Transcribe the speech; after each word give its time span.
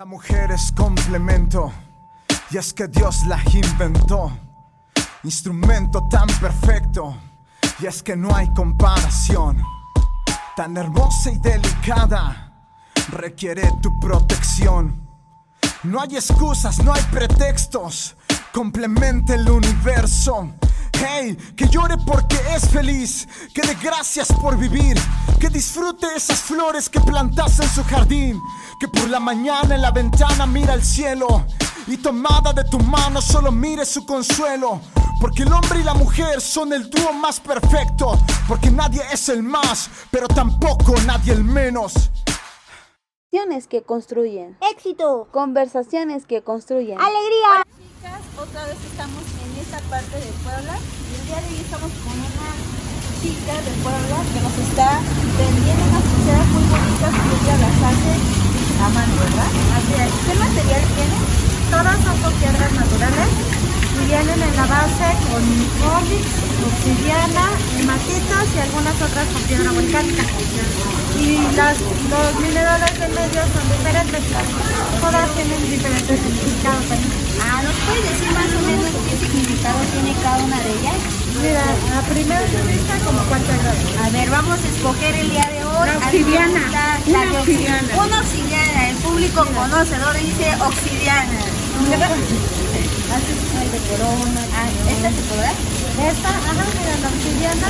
La 0.00 0.04
mujer 0.04 0.52
es 0.52 0.70
complemento, 0.70 1.72
y 2.52 2.56
es 2.56 2.72
que 2.72 2.86
Dios 2.86 3.26
la 3.26 3.42
inventó. 3.52 4.30
Instrumento 5.24 6.06
tan 6.08 6.28
perfecto, 6.40 7.16
y 7.80 7.86
es 7.86 8.04
que 8.04 8.14
no 8.14 8.32
hay 8.32 8.48
comparación. 8.54 9.60
Tan 10.54 10.76
hermosa 10.76 11.32
y 11.32 11.38
delicada, 11.38 12.52
requiere 13.08 13.72
tu 13.82 13.98
protección. 13.98 15.04
No 15.82 16.00
hay 16.00 16.14
excusas, 16.14 16.78
no 16.84 16.92
hay 16.92 17.02
pretextos, 17.10 18.16
complementa 18.52 19.34
el 19.34 19.50
universo. 19.50 20.52
Hey, 20.92 21.36
que 21.56 21.66
llore 21.66 21.96
porque 22.06 22.38
es 22.54 22.68
feliz, 22.68 23.26
que 23.52 23.62
dé 23.62 23.76
gracias 23.82 24.28
por 24.28 24.56
vivir, 24.56 24.96
que 25.38 25.48
disfrute 25.48 26.06
esas 26.16 26.40
flores 26.40 26.88
que 26.88 27.00
plantas 27.00 27.60
en 27.60 27.68
su 27.68 27.84
jardín, 27.84 28.40
que 28.80 28.88
por 28.88 29.08
la 29.08 29.20
mañana 29.20 29.74
en 29.74 29.82
la 29.82 29.90
ventana 29.90 30.46
mira 30.46 30.72
al 30.72 30.82
cielo 30.82 31.46
y 31.86 31.96
tomada 31.96 32.52
de 32.52 32.64
tu 32.64 32.78
mano 32.78 33.22
solo 33.22 33.52
mire 33.52 33.84
su 33.84 34.04
consuelo. 34.04 34.80
Porque 35.20 35.42
el 35.42 35.52
hombre 35.52 35.80
y 35.80 35.82
la 35.82 35.94
mujer 35.94 36.40
son 36.40 36.72
el 36.72 36.88
dúo 36.90 37.12
más 37.12 37.40
perfecto, 37.40 38.18
porque 38.46 38.70
nadie 38.70 39.02
es 39.12 39.28
el 39.28 39.42
más, 39.42 39.90
pero 40.10 40.28
tampoco 40.28 40.94
nadie 41.06 41.32
el 41.32 41.44
menos. 41.44 42.10
Conversaciones 43.30 43.66
que 43.68 43.82
construyen. 43.82 44.56
Éxito. 44.72 45.28
Conversaciones 45.32 46.24
que 46.24 46.42
construyen. 46.42 46.98
Alegría. 46.98 47.66
Chicas, 47.76 48.22
otra 48.40 48.64
vez 48.66 48.78
estamos 48.90 49.22
en 49.44 49.60
esta 49.60 49.78
parte 49.90 50.16
de 50.16 50.32
Puebla 50.42 50.78
y 50.78 51.20
el 51.20 51.26
día 51.26 51.36
de 51.36 51.48
hoy 51.48 51.60
estamos 51.60 51.90
con 51.92 52.12
una 52.18 52.87
de 53.18 53.74
Puebla 53.82 54.18
que 54.30 54.38
nos 54.46 54.54
está 54.62 55.02
vendiendo 55.34 55.82
unas 55.90 56.06
pulseras 56.06 56.46
muy 56.54 56.62
bonitas 56.70 57.10
que 57.18 57.30
ella 57.34 57.56
las 57.66 57.76
hace 57.90 58.14
a 58.14 58.86
mano, 58.94 59.12
¿verdad? 59.18 59.50
Así 59.74 59.92
es. 59.98 60.10
¿Qué 60.22 60.34
material 60.38 60.82
tiene? 60.94 61.18
Todas 61.66 61.98
son 61.98 62.14
con 62.22 62.32
piedras 62.38 62.72
naturales 62.78 63.30
y 63.98 64.02
vienen 64.06 64.38
en 64.38 64.54
la 64.54 64.66
base 64.70 65.08
con 65.26 65.42
ónix, 65.42 66.24
obsidiana, 66.62 67.58
hematitas 67.74 68.46
y 68.54 68.58
algunas 68.62 68.94
otras 69.02 69.26
con 69.34 69.42
piedra 69.50 69.70
volcánica. 69.74 70.22
Y 71.18 71.42
los 71.58 72.30
minerales 72.38 72.94
del 73.02 73.12
medio 73.18 73.42
son 73.50 73.66
diferentes, 73.66 74.22
todas 75.02 75.26
tienen 75.34 75.62
diferentes 75.66 76.16
significados. 76.22 76.86
Ah, 77.42 77.66
¿nos 77.66 77.74
puedes 77.82 78.14
decir 78.14 78.30
más 78.30 78.46
o 78.46 78.60
menos 78.62 78.94
qué 79.10 79.14
significado 79.26 79.78
tiene 79.90 80.14
cada 80.22 80.38
una 80.38 80.58
de 80.62 80.70
ellas? 80.70 81.17
Mira, 81.42 81.62
la 81.94 82.00
primera 82.02 82.40
se 82.48 82.62
vista 82.66 82.94
como 83.04 83.20
cuarto 83.28 83.52
grado. 83.62 84.04
A 84.04 84.10
ver, 84.10 84.28
vamos 84.30 84.58
a 84.58 84.68
escoger 84.68 85.14
el 85.14 85.30
día 85.30 85.46
de 85.52 85.64
hoy. 85.64 85.86
La 85.86 85.92
a 85.94 85.98
obsidiana, 85.98 86.60
la- 87.06 87.24
una 88.04 88.20
obsidiana, 88.20 88.88
el 88.90 88.96
público 88.96 89.44
conocedor 89.46 90.14
dice 90.18 90.54
obsidiana. 90.60 91.38
Así 93.14 93.32
es 93.32 93.72
de 93.72 93.78
corona. 93.88 94.40
Ah, 94.54 94.66
¿esta 94.90 95.08
se 95.10 95.22
podrá? 95.30 95.50
Esta, 96.10 96.28
ajá, 96.28 96.64
mira, 96.74 96.94
la 97.02 97.08
obsidiana 97.08 97.68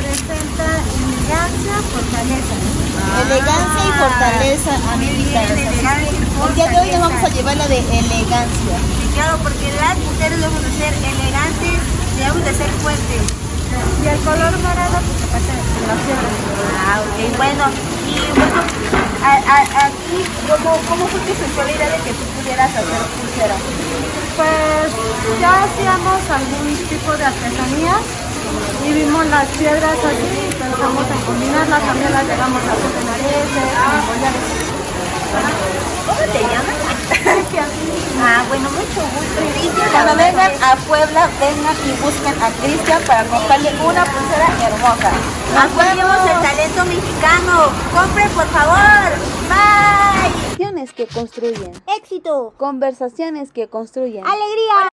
representa 0.00 0.66
elegancia, 1.04 1.74
fortaleza. 1.92 2.54
Elegancia 3.20 3.82
y 3.84 3.92
fortaleza, 4.00 4.72
y 4.96 5.08
El 6.48 6.54
día 6.54 6.66
de 6.68 6.76
hoy 6.80 6.90
nos 6.90 7.00
vamos 7.00 7.22
a 7.24 7.28
llevar 7.28 7.56
la 7.56 7.68
de 7.68 7.78
elegancia. 7.78 8.76
Sí, 8.98 9.06
claro, 9.14 9.38
porque 9.42 9.72
las 9.76 9.98
mujeres 9.98 10.40
debemos 10.40 10.62
de 10.62 10.70
ser 10.78 10.92
elegantes, 10.94 11.78
debemos 12.20 12.44
de 12.44 12.52
ser 12.54 12.70
fuertes. 12.84 13.22
Y 14.04 14.06
el 14.08 14.18
color 14.20 14.52
morado, 14.60 14.96
se 15.00 15.26
pasa 15.32 15.52
de 15.56 15.84
la 15.88 15.96
piedra. 16.04 16.28
Ah, 16.84 17.00
ok, 17.00 17.18
bueno. 17.36 17.64
Y 18.10 18.16
bueno, 18.36 18.60
a- 19.24 19.42
a- 19.56 19.68
aquí, 19.88 20.18
¿cómo, 20.48 20.70
¿cómo 20.88 21.04
fue 21.54 21.64
la 21.64 21.72
idea 21.72 21.88
de 21.90 21.98
que 22.04 22.12
tú 22.12 22.24
pudieras 22.36 22.70
hacer 22.70 23.00
pulseras? 23.16 23.60
Pues 24.36 24.88
ya 25.40 25.64
hacíamos 25.64 26.20
algún 26.28 26.76
tipo 26.88 27.10
de 27.16 27.24
artesanías 27.24 28.02
y 28.84 28.92
vimos 28.92 29.26
las 29.26 29.46
piedras 29.56 29.96
así 30.00 30.28
y 30.48 30.54
pensamos 30.54 31.04
en 31.08 31.20
combinarlas, 31.24 31.80
también 31.84 32.12
las 32.12 32.24
llegamos 32.26 32.62
a 32.64 32.72
hacer 32.72 32.92
en 33.00 33.08
aretes, 33.14 33.64
en 33.64 34.02
collares. 34.08 34.44
¿Cómo 36.06 36.20
te 36.32 36.40
llamas? 36.40 36.89
Ah, 38.22 38.44
bueno, 38.48 38.68
mucho 38.70 39.00
gusto. 39.00 39.40
Cristian, 39.54 39.88
Cuando 39.92 40.14
vengan 40.14 40.52
a 40.62 40.76
Puebla, 40.76 41.28
vengan 41.40 41.76
y 41.86 41.92
busquen 42.02 42.42
a 42.42 42.50
Cristian 42.62 43.02
para 43.06 43.24
comprarle 43.24 43.70
una 43.82 44.04
pulsera 44.04 44.48
hermosa. 44.62 45.10
Apoyemos 45.56 46.16
el 46.28 46.42
talento 46.42 46.84
mexicano. 46.84 47.70
Compre, 47.94 48.28
por 48.28 48.46
favor. 48.48 49.10
Bye. 49.48 50.32
Conversaciones 50.60 50.92
que 50.92 51.06
construyen. 51.06 51.72
Éxito. 51.96 52.52
Conversaciones 52.58 53.52
que 53.52 53.68
construyen. 53.68 54.26
Alegría. 54.26 54.89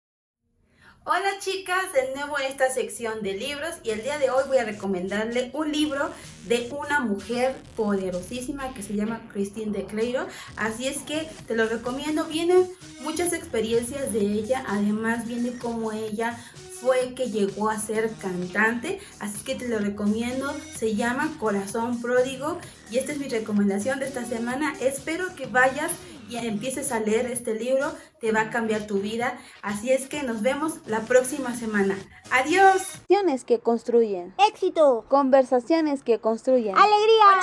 Hola 1.07 1.39
chicas, 1.39 1.93
de 1.93 2.15
nuevo 2.15 2.39
en 2.39 2.47
esta 2.47 2.71
sección 2.71 3.23
de 3.23 3.35
libros 3.35 3.75
y 3.83 3.91
el 3.91 4.03
día 4.03 4.19
de 4.19 4.31
hoy 4.31 4.45
voy 4.49 4.57
a 4.57 4.65
recomendarle 4.65 5.51
un 5.53 5.71
libro 5.71 6.09
de 6.47 6.71
una 6.71 7.01
mujer 7.01 7.55
poderosísima 7.77 8.73
que 8.73 8.83
se 8.83 8.95
llama 8.95 9.21
Christine 9.31 9.71
de 9.71 9.85
Cleiro. 9.85 10.27
Así 10.57 10.87
es 10.87 11.03
que 11.03 11.29
te 11.47 11.57
lo 11.57 11.67
recomiendo, 11.67 12.25
vienen 12.25 12.71
muchas 13.03 13.35
experiencias 13.35 14.15
de 14.15 14.21
ella, 14.21 14.65
además 14.67 15.27
viene 15.27 15.53
cómo 15.59 15.93
ella 15.93 16.39
fue 16.81 17.13
que 17.13 17.31
llegó 17.31 17.69
a 17.69 17.79
ser 17.79 18.11
cantante, 18.15 18.99
así 19.21 19.45
que 19.45 19.57
te 19.57 19.69
lo 19.69 19.81
recomiendo, 19.81 20.55
se 20.75 20.95
llama 20.95 21.35
Corazón 21.39 22.01
Pródigo 22.01 22.59
y 22.91 22.97
esta 22.97 23.13
es 23.13 23.19
mi 23.19 23.29
recomendación 23.29 24.01
de 24.01 24.07
esta 24.07 24.25
semana. 24.25 24.75
Espero 24.81 25.35
que 25.37 25.45
vayas 25.45 25.93
y 26.29 26.37
empieces 26.37 26.93
a 26.93 27.01
leer 27.01 27.27
este 27.27 27.55
libro, 27.55 27.93
te 28.21 28.33
va 28.33 28.43
a 28.43 28.51
cambiar 28.51 28.87
tu 28.87 29.01
vida. 29.01 29.39
Así 29.63 29.91
es 29.91 30.09
que 30.09 30.23
nos 30.23 30.43
vemos 30.43 30.75
la 30.87 31.01
próxima 31.01 31.55
semana. 31.55 31.97
Adiós. 32.31 32.83
Conversaciones 33.09 33.45
que 33.45 33.59
construyen. 33.61 34.35
Éxito. 34.49 35.05
Conversaciones 35.09 36.03
que 36.03 36.19
construyen. 36.19 36.77
Alegría. 36.77 37.41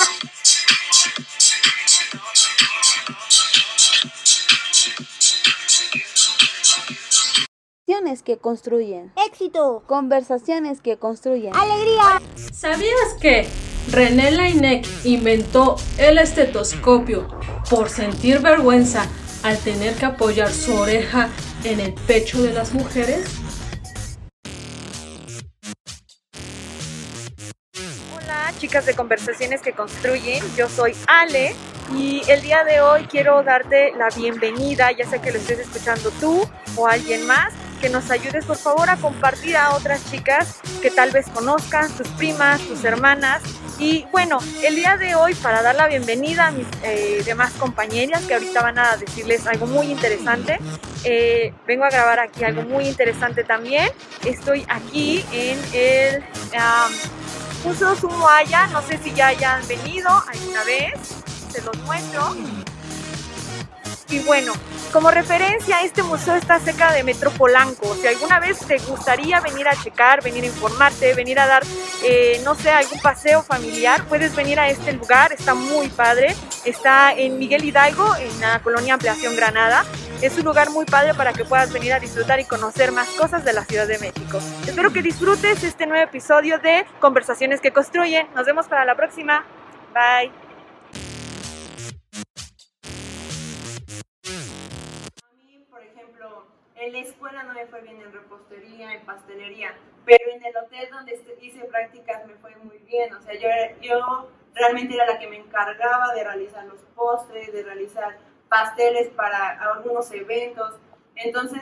Conversaciones 7.85 8.23
que 8.23 8.37
construyen. 8.37 9.13
Éxito. 9.27 9.83
Conversaciones 9.87 10.81
que 10.81 10.97
construyen. 10.97 11.55
Alegría. 11.55 12.21
¿Sabías 12.51 13.13
que 13.21 13.47
René 13.89 14.31
Laennec 14.31 14.87
inventó 15.03 15.75
el 15.97 16.17
estetoscopio 16.17 17.27
por 17.69 17.89
sentir 17.89 18.39
vergüenza 18.39 19.05
al 19.43 19.57
tener 19.57 19.95
que 19.95 20.05
apoyar 20.05 20.49
su 20.51 20.75
oreja 20.75 21.29
en 21.63 21.79
el 21.79 21.93
pecho 21.93 22.41
de 22.43 22.53
las 22.53 22.73
mujeres? 22.73 23.25
Hola, 28.15 28.53
chicas 28.59 28.85
de 28.85 28.93
Conversaciones 28.93 29.61
que 29.61 29.73
Construyen. 29.73 30.43
Yo 30.55 30.69
soy 30.69 30.95
Ale 31.07 31.55
y 31.97 32.21
el 32.29 32.41
día 32.41 32.63
de 32.63 32.81
hoy 32.81 33.05
quiero 33.05 33.43
darte 33.43 33.91
la 33.97 34.09
bienvenida, 34.15 34.91
ya 34.91 35.09
sea 35.09 35.21
que 35.21 35.31
lo 35.31 35.39
estés 35.39 35.59
escuchando 35.59 36.11
tú 36.19 36.47
o 36.77 36.87
alguien 36.87 37.25
más, 37.25 37.51
que 37.81 37.89
nos 37.89 38.11
ayudes 38.11 38.45
por 38.45 38.57
favor 38.57 38.89
a 38.89 38.95
compartir 38.95 39.57
a 39.57 39.73
otras 39.73 40.09
chicas 40.09 40.59
que 40.81 40.91
tal 40.91 41.11
vez 41.11 41.27
conozcan, 41.29 41.91
tus 41.91 42.07
primas, 42.09 42.61
tus 42.61 42.83
hermanas. 42.83 43.41
Y 43.79 44.05
bueno, 44.11 44.37
el 44.63 44.75
día 44.75 44.95
de 44.97 45.15
hoy 45.15 45.33
para 45.33 45.63
dar 45.63 45.75
la 45.75 45.87
bienvenida 45.87 46.47
a 46.47 46.51
mis 46.51 46.67
eh, 46.83 47.23
demás 47.25 47.51
compañeras 47.53 48.23
que 48.25 48.35
ahorita 48.35 48.61
van 48.61 48.77
a 48.77 48.95
decirles 48.97 49.47
algo 49.47 49.65
muy 49.65 49.87
interesante, 49.87 50.59
eh, 51.03 51.53
vengo 51.65 51.83
a 51.83 51.89
grabar 51.89 52.19
aquí 52.19 52.43
algo 52.43 52.61
muy 52.61 52.87
interesante 52.87 53.43
también. 53.43 53.89
Estoy 54.23 54.65
aquí 54.69 55.25
en 55.31 55.59
el... 55.73 56.23
am, 56.57 56.91
Museo 57.63 57.93
no 58.71 58.81
sé 58.81 58.97
si 59.03 59.13
ya 59.13 59.27
hayan 59.27 59.67
venido 59.67 60.09
alguna 60.09 60.63
vez, 60.63 60.93
se 61.51 61.61
los 61.61 61.77
muestro. 61.83 62.35
Y 64.11 64.19
bueno, 64.19 64.51
como 64.91 65.09
referencia, 65.09 65.81
este 65.83 66.03
museo 66.03 66.35
está 66.35 66.59
cerca 66.59 66.91
de 66.91 67.01
Metro 67.01 67.31
Polanco. 67.31 67.95
Si 67.95 68.07
alguna 68.07 68.41
vez 68.41 68.59
te 68.59 68.77
gustaría 68.77 69.39
venir 69.39 69.69
a 69.69 69.75
checar, 69.81 70.21
venir 70.21 70.43
a 70.43 70.47
informarte, 70.47 71.13
venir 71.13 71.39
a 71.39 71.47
dar, 71.47 71.63
eh, 72.03 72.41
no 72.43 72.55
sé, 72.55 72.71
algún 72.71 72.99
paseo 72.99 73.41
familiar, 73.41 74.03
puedes 74.09 74.35
venir 74.35 74.59
a 74.59 74.69
este 74.69 74.91
lugar, 74.91 75.31
está 75.31 75.53
muy 75.53 75.87
padre. 75.87 76.35
Está 76.65 77.13
en 77.13 77.39
Miguel 77.39 77.63
Hidalgo, 77.63 78.15
en 78.17 78.41
la 78.41 78.59
colonia 78.61 78.95
Ampliación 78.95 79.33
Granada. 79.37 79.85
Es 80.21 80.37
un 80.37 80.43
lugar 80.43 80.71
muy 80.71 80.85
padre 80.85 81.13
para 81.13 81.31
que 81.31 81.45
puedas 81.45 81.71
venir 81.71 81.93
a 81.93 81.99
disfrutar 81.99 82.41
y 82.41 82.43
conocer 82.43 82.91
más 82.91 83.07
cosas 83.11 83.45
de 83.45 83.53
la 83.53 83.63
Ciudad 83.63 83.87
de 83.87 83.97
México. 83.97 84.39
Espero 84.67 84.91
que 84.91 85.01
disfrutes 85.01 85.63
este 85.63 85.85
nuevo 85.85 86.03
episodio 86.03 86.59
de 86.59 86.85
Conversaciones 86.99 87.61
que 87.61 87.71
Construyen. 87.71 88.27
Nos 88.35 88.45
vemos 88.45 88.67
para 88.67 88.83
la 88.83 88.95
próxima. 88.95 89.45
Bye. 89.93 90.31
En 96.81 96.93
la 96.93 96.99
escuela 96.99 97.43
no 97.43 97.53
me 97.53 97.67
fue 97.67 97.81
bien 97.81 98.01
en 98.01 98.11
repostería, 98.11 98.93
en 98.93 99.05
pastelería, 99.05 99.75
pero 100.03 100.31
en 100.31 100.43
el 100.43 100.57
hotel 100.57 100.89
donde 100.91 101.37
hice 101.39 101.63
prácticas 101.65 102.25
me 102.25 102.33
fue 102.35 102.55
muy 102.55 102.79
bien. 102.79 103.13
O 103.13 103.21
sea, 103.21 103.35
yo, 103.35 103.49
yo 103.81 104.29
realmente 104.55 104.95
era 104.95 105.05
la 105.05 105.19
que 105.19 105.27
me 105.27 105.37
encargaba 105.37 106.13
de 106.15 106.23
realizar 106.23 106.65
los 106.65 106.81
postres, 106.95 107.53
de 107.53 107.63
realizar 107.63 108.17
pasteles 108.49 109.09
para 109.09 109.61
algunos 109.61 110.11
eventos. 110.11 110.75
Entonces, 111.15 111.61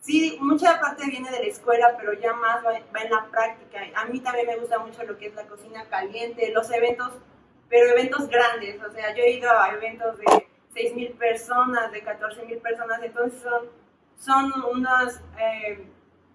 sí, 0.00 0.38
mucha 0.40 0.80
parte 0.80 1.06
viene 1.06 1.30
de 1.30 1.40
la 1.40 1.46
escuela, 1.46 1.94
pero 1.98 2.14
ya 2.14 2.32
más 2.32 2.64
va, 2.64 2.72
va 2.72 3.00
en 3.02 3.10
la 3.10 3.26
práctica. 3.30 3.80
A 3.94 4.06
mí 4.06 4.20
también 4.20 4.46
me 4.46 4.56
gusta 4.56 4.78
mucho 4.78 5.02
lo 5.02 5.18
que 5.18 5.26
es 5.26 5.34
la 5.34 5.46
cocina 5.46 5.84
caliente, 5.90 6.50
los 6.52 6.70
eventos, 6.70 7.12
pero 7.68 7.90
eventos 7.90 8.26
grandes. 8.28 8.82
O 8.82 8.90
sea, 8.90 9.14
yo 9.14 9.22
he 9.22 9.32
ido 9.32 9.50
a 9.50 9.70
eventos 9.74 10.16
de 10.16 10.46
6 10.72 10.94
mil 10.94 11.12
personas, 11.12 11.92
de 11.92 12.02
14 12.02 12.44
mil 12.46 12.58
personas, 12.58 13.02
entonces 13.02 13.42
son, 13.42 13.68
son 14.20 14.52
unos 14.70 15.20
eh, 15.38 15.86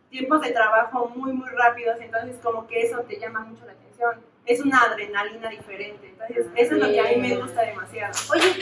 tiempos 0.09 0.41
de 0.41 0.51
trabajo 0.51 1.11
muy, 1.15 1.33
muy 1.33 1.49
rápidos, 1.49 1.97
entonces 2.01 2.37
como 2.43 2.67
que 2.67 2.81
eso 2.81 2.99
te 3.01 3.19
llama 3.19 3.41
mucho 3.41 3.65
la 3.65 3.73
atención. 3.73 4.15
Es 4.45 4.59
una 4.59 4.79
adrenalina 4.79 5.49
diferente, 5.49 6.09
entonces 6.09 6.47
eso 6.55 6.75
es 6.75 6.81
lo 6.81 6.87
que 6.87 6.99
a 6.99 7.03
mí 7.03 7.15
me 7.17 7.37
gusta 7.37 7.61
demasiado. 7.61 8.13
Oye, 8.31 8.55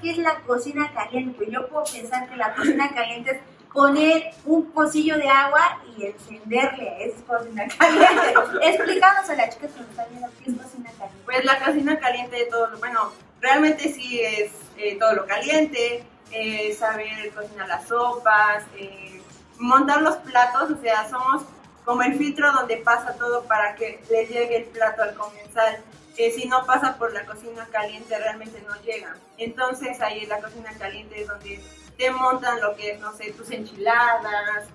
qué 0.00 0.10
es 0.10 0.18
la 0.18 0.40
cocina 0.40 0.92
caliente. 0.92 1.36
Pues 1.36 1.50
yo 1.50 1.68
puedo 1.68 1.84
pensar 1.84 2.28
que 2.28 2.36
la 2.36 2.54
cocina 2.54 2.90
caliente 2.94 3.32
es 3.32 3.40
poner 3.72 4.30
un 4.44 4.70
pocillo 4.70 5.16
de 5.16 5.28
agua 5.28 5.82
y 5.96 6.06
encenderle. 6.06 7.04
Es 7.04 7.14
cocina 7.22 7.66
caliente. 7.76 8.34
Explícanos 8.62 9.28
a 9.28 9.34
la 9.34 9.48
chica 9.48 9.66
que 9.66 9.80
nos 9.80 9.90
está 9.90 10.06
viendo 10.06 10.28
qué 10.38 10.50
es 10.50 10.56
cocina 10.56 10.90
caliente. 10.92 11.22
Pues 11.24 11.44
la 11.44 11.58
cocina 11.58 11.98
caliente 11.98 12.36
de 12.36 12.44
todo 12.46 12.68
bueno, 12.78 13.12
realmente 13.46 13.92
sí 13.92 14.20
es 14.20 14.50
eh, 14.76 14.98
todo 14.98 15.14
lo 15.14 15.26
caliente, 15.26 16.04
eh, 16.32 16.74
saber 16.74 17.32
cocinar 17.32 17.68
las 17.68 17.86
sopas, 17.86 18.64
eh, 18.76 19.20
montar 19.58 20.02
los 20.02 20.16
platos, 20.16 20.72
o 20.72 20.80
sea, 20.80 21.08
somos 21.08 21.44
como 21.84 22.02
el 22.02 22.18
filtro 22.18 22.50
donde 22.52 22.78
pasa 22.78 23.14
todo 23.16 23.44
para 23.44 23.76
que 23.76 24.02
le 24.10 24.26
llegue 24.26 24.56
el 24.56 24.64
plato 24.64 25.02
al 25.02 25.14
comensal. 25.14 25.78
Si 26.16 26.48
no 26.48 26.64
pasa 26.66 26.96
por 26.96 27.12
la 27.12 27.24
cocina 27.26 27.68
caliente 27.70 28.18
realmente 28.18 28.64
no 28.66 28.74
llega. 28.82 29.14
Entonces 29.36 30.00
ahí 30.00 30.24
en 30.24 30.30
la 30.30 30.40
cocina 30.40 30.72
caliente 30.78 31.20
es 31.20 31.28
donde 31.28 31.62
te 31.96 32.10
montan 32.10 32.60
lo 32.60 32.74
que 32.74 32.92
es, 32.92 33.00
no 33.00 33.14
sé, 33.14 33.32
tus 33.32 33.50
enchiladas, 33.50 34.66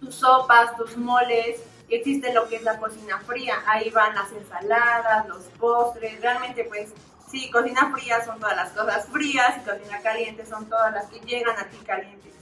tus 0.00 0.14
sopas, 0.14 0.74
tus 0.76 0.96
moles. 0.96 1.60
Existe 1.92 2.32
lo 2.32 2.48
que 2.48 2.56
es 2.56 2.62
la 2.62 2.78
cocina 2.78 3.18
fría, 3.18 3.56
ahí 3.66 3.90
van 3.90 4.14
las 4.14 4.32
ensaladas, 4.32 5.28
los 5.28 5.42
postres, 5.58 6.18
realmente 6.22 6.64
pues 6.64 6.88
sí, 7.30 7.50
cocina 7.50 7.92
fría 7.94 8.24
son 8.24 8.40
todas 8.40 8.56
las 8.56 8.70
cosas 8.70 9.06
frías 9.12 9.58
y 9.58 9.68
cocina 9.68 10.00
caliente 10.00 10.46
son 10.46 10.66
todas 10.70 10.94
las 10.94 11.04
que 11.10 11.20
llegan 11.20 11.54
a 11.58 11.64
ti 11.68 11.76
calientes. 11.84 12.32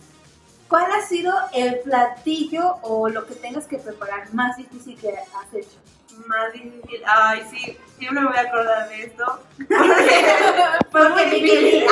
¿Cuál 0.69 0.93
ha 0.93 1.00
sido 1.00 1.35
el 1.52 1.81
platillo 1.81 2.76
o 2.82 3.08
lo 3.08 3.26
que 3.26 3.35
tengas 3.35 3.67
que 3.67 3.79
preparar 3.79 4.32
más 4.32 4.56
difícil 4.56 4.97
que 4.97 5.08
has 5.08 5.52
hecho? 5.52 5.79
Más 6.29 6.52
difícil, 6.52 7.02
ay 7.05 7.43
sí, 7.50 7.76
siempre 7.99 8.20
me 8.20 8.29
voy 8.29 8.37
a 8.37 8.43
acordar 8.43 8.88
de 8.88 9.02
esto. 9.02 9.41
fue 10.93 11.08
muy 11.08 11.25
difícil. 11.25 11.87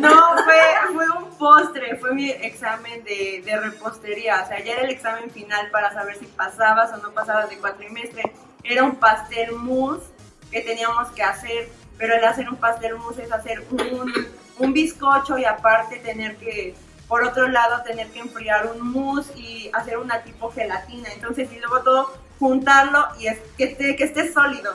No, 0.00 0.34
fue, 0.44 0.92
fue 0.92 1.10
un 1.12 1.30
postre, 1.38 1.96
fue 1.96 2.02
mi 2.14 2.30
examen 2.30 3.04
de, 3.04 3.42
de 3.44 3.60
repostería, 3.60 4.42
o 4.44 4.48
sea, 4.48 4.62
ya 4.62 4.72
era 4.74 4.82
el 4.82 4.90
examen 4.90 5.30
final 5.30 5.70
para 5.70 5.92
saber 5.92 6.16
si 6.18 6.26
pasabas 6.26 6.92
o 6.92 6.96
no 6.98 7.12
pasabas 7.12 7.50
de 7.50 7.58
cuatrimestre. 7.58 8.22
Era 8.62 8.84
un 8.84 8.96
pastel 8.96 9.52
mousse 9.52 10.06
que 10.50 10.60
teníamos 10.62 11.10
que 11.10 11.22
hacer, 11.22 11.68
pero 11.98 12.14
el 12.14 12.24
hacer 12.24 12.48
un 12.48 12.56
pastel 12.56 12.96
mousse 12.96 13.24
es 13.24 13.32
hacer 13.32 13.64
un, 13.70 14.12
un 14.58 14.72
bizcocho 14.72 15.36
y 15.38 15.44
aparte 15.44 15.98
tener 15.98 16.36
que, 16.36 16.74
por 17.08 17.24
otro 17.24 17.48
lado, 17.48 17.82
tener 17.82 18.08
que 18.10 18.20
enfriar 18.20 18.66
un 18.66 18.92
mousse 18.92 19.36
y 19.36 19.70
hacer 19.72 19.98
una 19.98 20.22
tipo 20.22 20.50
gelatina. 20.50 21.12
Entonces, 21.12 21.52
y 21.52 21.58
luego 21.58 21.82
todo 21.82 22.18
juntarlo 22.38 23.06
y 23.18 23.26
es, 23.26 23.38
que, 23.56 23.64
esté, 23.64 23.96
que 23.96 24.04
esté 24.04 24.32
sólido. 24.32 24.74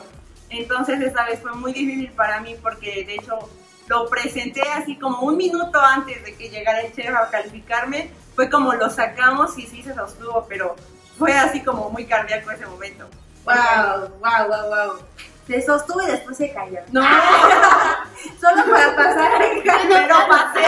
Entonces, 0.49 0.99
esa 1.01 1.23
vez 1.25 1.39
fue 1.41 1.53
muy 1.53 1.73
difícil 1.73 2.11
para 2.11 2.39
mí 2.41 2.55
porque, 2.61 3.05
de 3.05 3.15
hecho, 3.15 3.49
lo 3.89 4.07
presenté 4.07 4.61
así 4.61 4.95
como 4.97 5.21
un 5.21 5.35
minuto 5.35 5.81
antes 5.81 6.23
de 6.23 6.35
que 6.35 6.49
llegara 6.49 6.81
el 6.81 6.93
chef 6.93 7.13
a 7.13 7.29
calificarme. 7.29 8.11
Fue 8.35 8.49
como 8.49 8.73
lo 8.73 8.89
sacamos 8.89 9.57
y 9.57 9.65
sí 9.65 9.81
se 9.81 9.93
sostuvo, 9.95 10.45
pero 10.47 10.75
fue 11.17 11.33
así 11.33 11.61
como 11.63 11.89
muy 11.89 12.05
cardíaco 12.05 12.51
ese 12.51 12.67
momento. 12.67 13.09
Wow, 13.43 14.09
wow, 14.19 14.47
wow, 14.47 14.67
wow. 14.69 14.99
Se 15.47 15.61
sostuvo 15.63 16.03
y 16.03 16.05
después 16.05 16.37
se 16.37 16.53
cayó. 16.53 16.79
No, 16.91 17.01
Solo 18.39 18.71
para 18.71 18.95
pasar. 18.95 19.31
pero 19.63 20.15
pasé. 20.29 20.65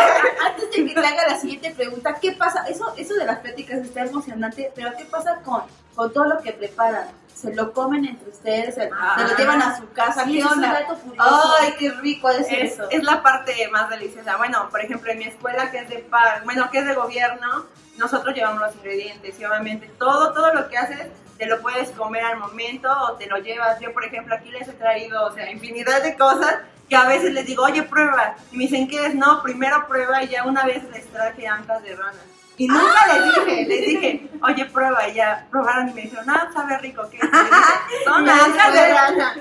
Antes 0.47 0.71
de 0.71 0.85
que 0.85 0.93
te 0.95 1.05
haga 1.05 1.27
la 1.27 1.39
siguiente 1.39 1.71
pregunta, 1.71 2.15
¿qué 2.19 2.31
pasa? 2.31 2.65
Eso, 2.67 2.91
eso 2.97 3.13
de 3.13 3.25
las 3.25 3.39
pláticas 3.39 3.79
está 3.79 4.01
emocionante, 4.01 4.71
pero 4.73 4.89
¿qué 4.97 5.05
pasa 5.05 5.41
con, 5.43 5.61
con 5.93 6.11
todo 6.11 6.25
lo 6.25 6.41
que 6.41 6.53
preparan? 6.53 7.07
¿Se 7.35 7.53
lo 7.55 7.73
comen 7.73 8.05
entre 8.05 8.29
ustedes? 8.29 8.75
¿Se, 8.75 8.81
se 8.83 8.89
lo 8.89 9.37
llevan 9.37 9.61
a 9.61 9.77
su 9.77 9.89
casa? 9.91 10.25
Sí, 10.25 10.37
¿Qué 10.37 10.43
onda? 10.43 10.87
Ay, 11.17 11.73
qué 11.79 11.91
rico 11.91 12.29
es, 12.29 12.47
es, 12.49 12.73
eso. 12.73 12.89
es 12.89 13.03
la 13.03 13.23
parte 13.23 13.67
más 13.71 13.89
deliciosa. 13.89 14.37
Bueno, 14.37 14.69
por 14.69 14.81
ejemplo, 14.81 15.11
en 15.11 15.19
mi 15.19 15.25
escuela 15.25 15.71
que 15.71 15.79
es 15.79 15.89
de 15.89 16.05
bueno, 16.43 16.69
que 16.69 16.79
es 16.79 16.85
de 16.85 16.93
gobierno, 16.93 17.65
nosotros 17.97 18.35
llevamos 18.35 18.61
los 18.61 18.75
ingredientes 18.75 19.39
y 19.39 19.45
obviamente 19.45 19.89
todo, 19.97 20.33
todo 20.33 20.53
lo 20.53 20.69
que 20.69 20.77
haces 20.77 21.07
te 21.37 21.47
lo 21.47 21.59
puedes 21.59 21.89
comer 21.91 22.23
al 22.23 22.37
momento 22.37 22.87
o 22.91 23.13
te 23.13 23.25
lo 23.25 23.37
llevas. 23.37 23.79
Yo, 23.79 23.91
por 23.93 24.05
ejemplo, 24.05 24.35
aquí 24.35 24.51
les 24.51 24.67
he 24.67 24.73
traído, 24.73 25.25
o 25.25 25.31
sea, 25.33 25.49
infinidad 25.49 26.03
de 26.03 26.15
cosas 26.15 26.59
que 26.87 26.95
a 26.95 27.07
veces 27.07 27.33
les 27.33 27.47
digo, 27.47 27.63
oye, 27.63 27.81
prueba. 27.81 28.35
Y 28.51 28.57
me 28.57 28.65
dicen, 28.65 28.87
¿qué 28.87 29.07
es? 29.07 29.15
No, 29.15 29.41
primero 29.41 29.87
prueba 29.87 30.21
y 30.21 30.27
ya 30.27 30.43
una 30.43 30.65
vez 30.65 30.83
les 30.91 31.07
traje 31.07 31.47
ancas 31.47 31.81
de 31.81 31.95
rana. 31.95 32.19
Y 32.61 32.67
nunca 32.67 33.07
les 33.07 33.23
dije, 33.23 33.65
les 33.65 33.85
dije, 33.87 34.29
oye, 34.43 34.65
prueba. 34.65 35.07
Y 35.07 35.15
ya 35.15 35.47
probaron 35.49 35.89
y 35.89 35.93
me 35.93 36.01
dijeron, 36.03 36.29
ah, 36.29 36.47
sabe 36.53 36.77
rico, 36.77 37.09
¿qué? 37.09 37.17
es?" 37.17 37.23
Y 37.23 38.23
les 38.23 38.35
dije, 38.35 38.59
Son 38.59 38.73
de 38.73 38.93
rana. 38.93 39.35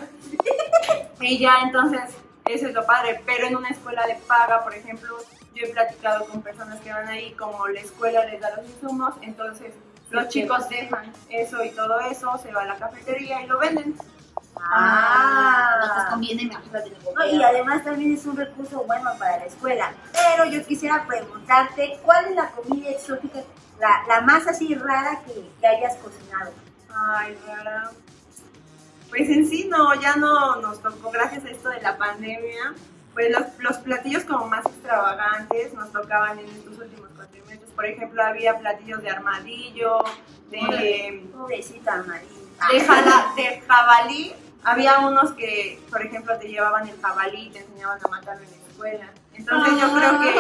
Y 1.20 1.38
ya, 1.38 1.56
entonces, 1.64 2.00
eso 2.46 2.68
es 2.68 2.72
lo 2.72 2.86
padre. 2.86 3.20
Pero 3.26 3.46
en 3.46 3.56
una 3.56 3.68
escuela 3.68 4.06
de 4.06 4.14
paga, 4.26 4.64
por 4.64 4.74
ejemplo, 4.74 5.18
yo 5.54 5.66
he 5.66 5.68
platicado 5.68 6.24
con 6.28 6.40
personas 6.40 6.80
que 6.80 6.90
van 6.90 7.08
ahí, 7.08 7.32
como 7.32 7.68
la 7.68 7.80
escuela 7.80 8.24
les 8.24 8.40
da 8.40 8.56
los 8.56 8.64
insumos, 8.66 9.12
entonces 9.20 9.74
los 10.08 10.28
chicos 10.28 10.70
dejan 10.70 11.12
eso 11.28 11.62
y 11.62 11.72
todo 11.72 12.00
eso, 12.00 12.38
se 12.38 12.50
va 12.52 12.62
a 12.62 12.68
la 12.68 12.76
cafetería 12.76 13.42
y 13.42 13.48
lo 13.48 13.58
venden. 13.58 13.96
Ah. 14.62 16.06
No, 17.14 17.26
y 17.26 17.42
además 17.42 17.84
también 17.84 18.14
es 18.14 18.24
un 18.26 18.36
recurso 18.36 18.84
bueno 18.84 19.10
para 19.18 19.38
la 19.38 19.44
escuela. 19.46 19.92
Pero 20.12 20.44
yo 20.50 20.64
quisiera 20.66 21.04
preguntarte, 21.06 21.98
¿cuál 22.04 22.26
es 22.26 22.36
la 22.36 22.50
comida 22.50 22.90
exótica, 22.90 23.40
la, 23.78 24.02
la 24.08 24.20
más 24.22 24.46
así 24.46 24.74
rara 24.74 25.20
que, 25.26 25.48
que 25.60 25.66
hayas 25.66 25.96
cocinado? 25.96 26.52
Ay, 26.94 27.38
rara. 27.46 27.90
Pues 29.08 29.28
en 29.28 29.48
sí 29.48 29.66
no, 29.68 29.94
ya 30.00 30.16
no 30.16 30.56
nos 30.56 30.80
tocó, 30.80 31.10
gracias 31.10 31.44
a 31.44 31.48
esto 31.50 31.68
de 31.70 31.80
la 31.80 31.96
pandemia, 31.98 32.74
pues 33.12 33.30
los, 33.32 33.42
los 33.58 33.78
platillos 33.78 34.22
como 34.24 34.46
más 34.46 34.64
extravagantes 34.66 35.74
nos 35.74 35.90
tocaban 35.90 36.38
en 36.38 36.46
estos 36.46 36.78
últimos 36.78 37.08
cuatrimestres. 37.16 37.70
Por 37.72 37.86
ejemplo, 37.86 38.22
había 38.24 38.58
platillos 38.60 39.02
de 39.02 39.10
armadillo, 39.10 40.04
de, 40.50 41.28
Pobrecita 41.32 42.02
de, 42.70 42.80
jala- 42.80 43.32
de 43.34 43.60
jabalí. 43.66 44.32
Había 44.64 44.98
unos 45.00 45.32
que, 45.32 45.80
por 45.90 46.02
ejemplo, 46.04 46.38
te 46.38 46.48
llevaban 46.48 46.86
el 46.88 47.00
jabalí 47.00 47.46
y 47.46 47.50
te 47.50 47.60
enseñaban 47.60 47.98
a 48.04 48.08
matarlo 48.08 48.42
en 48.44 48.50
la 48.50 48.56
escuela. 48.68 49.10
Entonces 49.34 49.72
yo 49.80 49.94
creo 49.94 50.20
que 50.20 50.30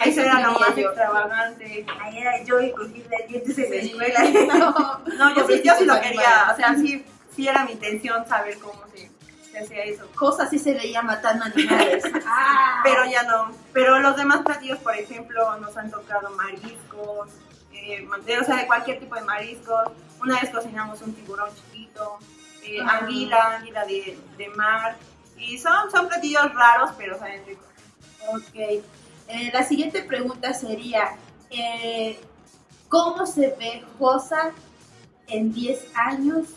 eso 0.10 0.20
era 0.20 0.40
lo 0.40 0.58
más 0.58 0.76
extravagante. 0.76 1.86
Ahí 2.00 2.18
era 2.18 2.42
yo 2.44 2.60
y 2.60 2.72
cogerle 2.72 3.26
dientes 3.28 3.58
en 3.58 3.70
la 3.70 3.80
Sí. 3.80 3.86
escuela. 3.88 5.00
No, 5.18 5.34
yo 5.34 5.46
sí, 5.46 5.62
yo 5.64 5.72
sí 5.78 5.84
lo 5.86 5.94
quería, 6.00 6.40
animal. 6.40 6.50
o 6.52 6.56
sea, 6.56 6.74
sí, 6.76 7.04
sí 7.34 7.48
era 7.48 7.64
mi 7.64 7.72
intención 7.72 8.26
saber 8.26 8.58
cómo 8.58 8.82
se, 8.94 9.10
se 9.50 9.58
hacía 9.60 9.84
eso. 9.84 10.06
Cosas 10.14 10.50
sí 10.50 10.58
se 10.58 10.74
veía 10.74 11.00
matando 11.02 11.44
animales. 11.46 12.04
Pero 12.84 13.04
ya 13.06 13.22
no. 13.24 13.50
Pero 13.72 13.98
los 14.00 14.16
demás 14.16 14.40
platillos, 14.42 14.78
por 14.78 14.94
ejemplo, 14.94 15.58
nos 15.58 15.76
han 15.76 15.90
tocado 15.90 16.30
mariscos, 16.30 17.30
eh, 17.72 18.06
o 18.40 18.44
sea, 18.44 18.56
de 18.56 18.66
cualquier 18.66 19.00
tipo 19.00 19.14
de 19.14 19.22
mariscos. 19.22 19.88
Una 20.22 20.38
vez 20.40 20.50
cocinamos 20.50 21.00
un 21.02 21.14
tiburón 21.14 21.48
chiquito, 21.54 22.18
eh, 22.64 22.80
anguila, 22.80 23.56
anguila 23.56 23.84
de, 23.86 24.18
de 24.36 24.48
mar. 24.50 24.96
Y 25.36 25.58
son, 25.58 25.90
son 25.90 26.08
platillos 26.08 26.52
raros, 26.54 26.90
pero 26.98 27.18
saben 27.18 27.44
ricos. 27.46 27.66
Ok. 28.28 28.82
Eh, 29.32 29.50
la 29.52 29.62
siguiente 29.62 30.02
pregunta 30.02 30.52
sería, 30.52 31.16
eh, 31.50 32.18
¿cómo 32.88 33.24
se 33.26 33.54
ve 33.58 33.84
Josa 33.98 34.50
en 35.28 35.52
10 35.52 35.86
años 35.94 36.48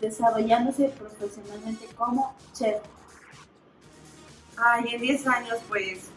desarrollándose 0.00 0.88
profesionalmente 0.90 1.86
como 1.96 2.36
chef? 2.52 2.82
Ay, 4.58 4.94
en 4.94 5.00
10 5.00 5.26
años, 5.26 5.58
pues, 5.68 6.10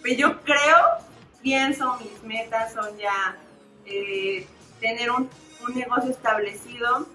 pues 0.00 0.16
yo 0.16 0.42
creo, 0.42 0.98
pienso, 1.40 1.96
mis 1.98 2.22
metas 2.24 2.72
son 2.72 2.96
ya 2.98 3.36
eh, 3.84 4.46
tener 4.80 5.12
un, 5.12 5.30
un 5.66 5.74
negocio 5.74 6.10
establecido, 6.10 7.06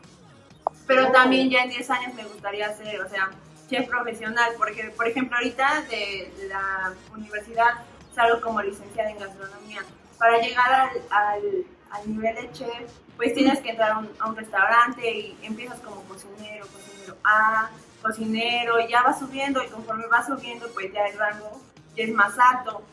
pero 0.88 1.12
también 1.12 1.50
ya 1.50 1.64
en 1.64 1.70
10 1.70 1.90
años 1.90 2.14
me 2.14 2.24
gustaría 2.26 2.72
ser, 2.76 3.02
o 3.02 3.10
sea, 3.10 3.30
chef 3.70 3.88
profesional, 3.88 4.52
porque, 4.58 4.92
por 4.96 5.08
ejemplo, 5.08 5.38
ahorita 5.38 5.82
de 5.90 6.32
la 6.48 6.94
universidad 7.14 7.84
salgo 8.14 8.42
como 8.42 8.62
licenciada 8.62 9.10
en 9.10 9.20
gastronomía. 9.20 9.82
Para 10.18 10.38
llegar 10.40 10.72
al, 10.72 10.90
al, 11.10 11.66
al 11.92 12.10
nivel 12.10 12.36
de 12.36 12.52
chef, 12.52 12.92
pues 13.18 13.34
tienes 13.34 13.60
que 13.62 13.70
entrar 13.70 13.92
a 13.92 13.98
un, 14.00 14.10
a 14.20 14.28
un 14.30 14.36
restaurante 14.36 15.10
y 15.10 15.38
empiezas 15.42 15.80
como 15.80 16.04
cocinero, 16.04 16.66
cocinero 16.68 17.18
A, 17.24 17.70
cocinero, 18.02 18.80
y 18.80 18.90
ya 18.90 19.04
va 19.04 19.18
subiendo, 19.18 19.64
y 19.64 19.68
conforme 19.68 20.08
va 20.08 20.26
subiendo, 20.26 20.68
pues 20.74 20.92
ya 20.92 21.06
el 21.08 21.18
rango 21.18 21.62
ya 21.96 22.04
es 22.04 22.12
más 22.12 22.34
alto. 22.38 22.84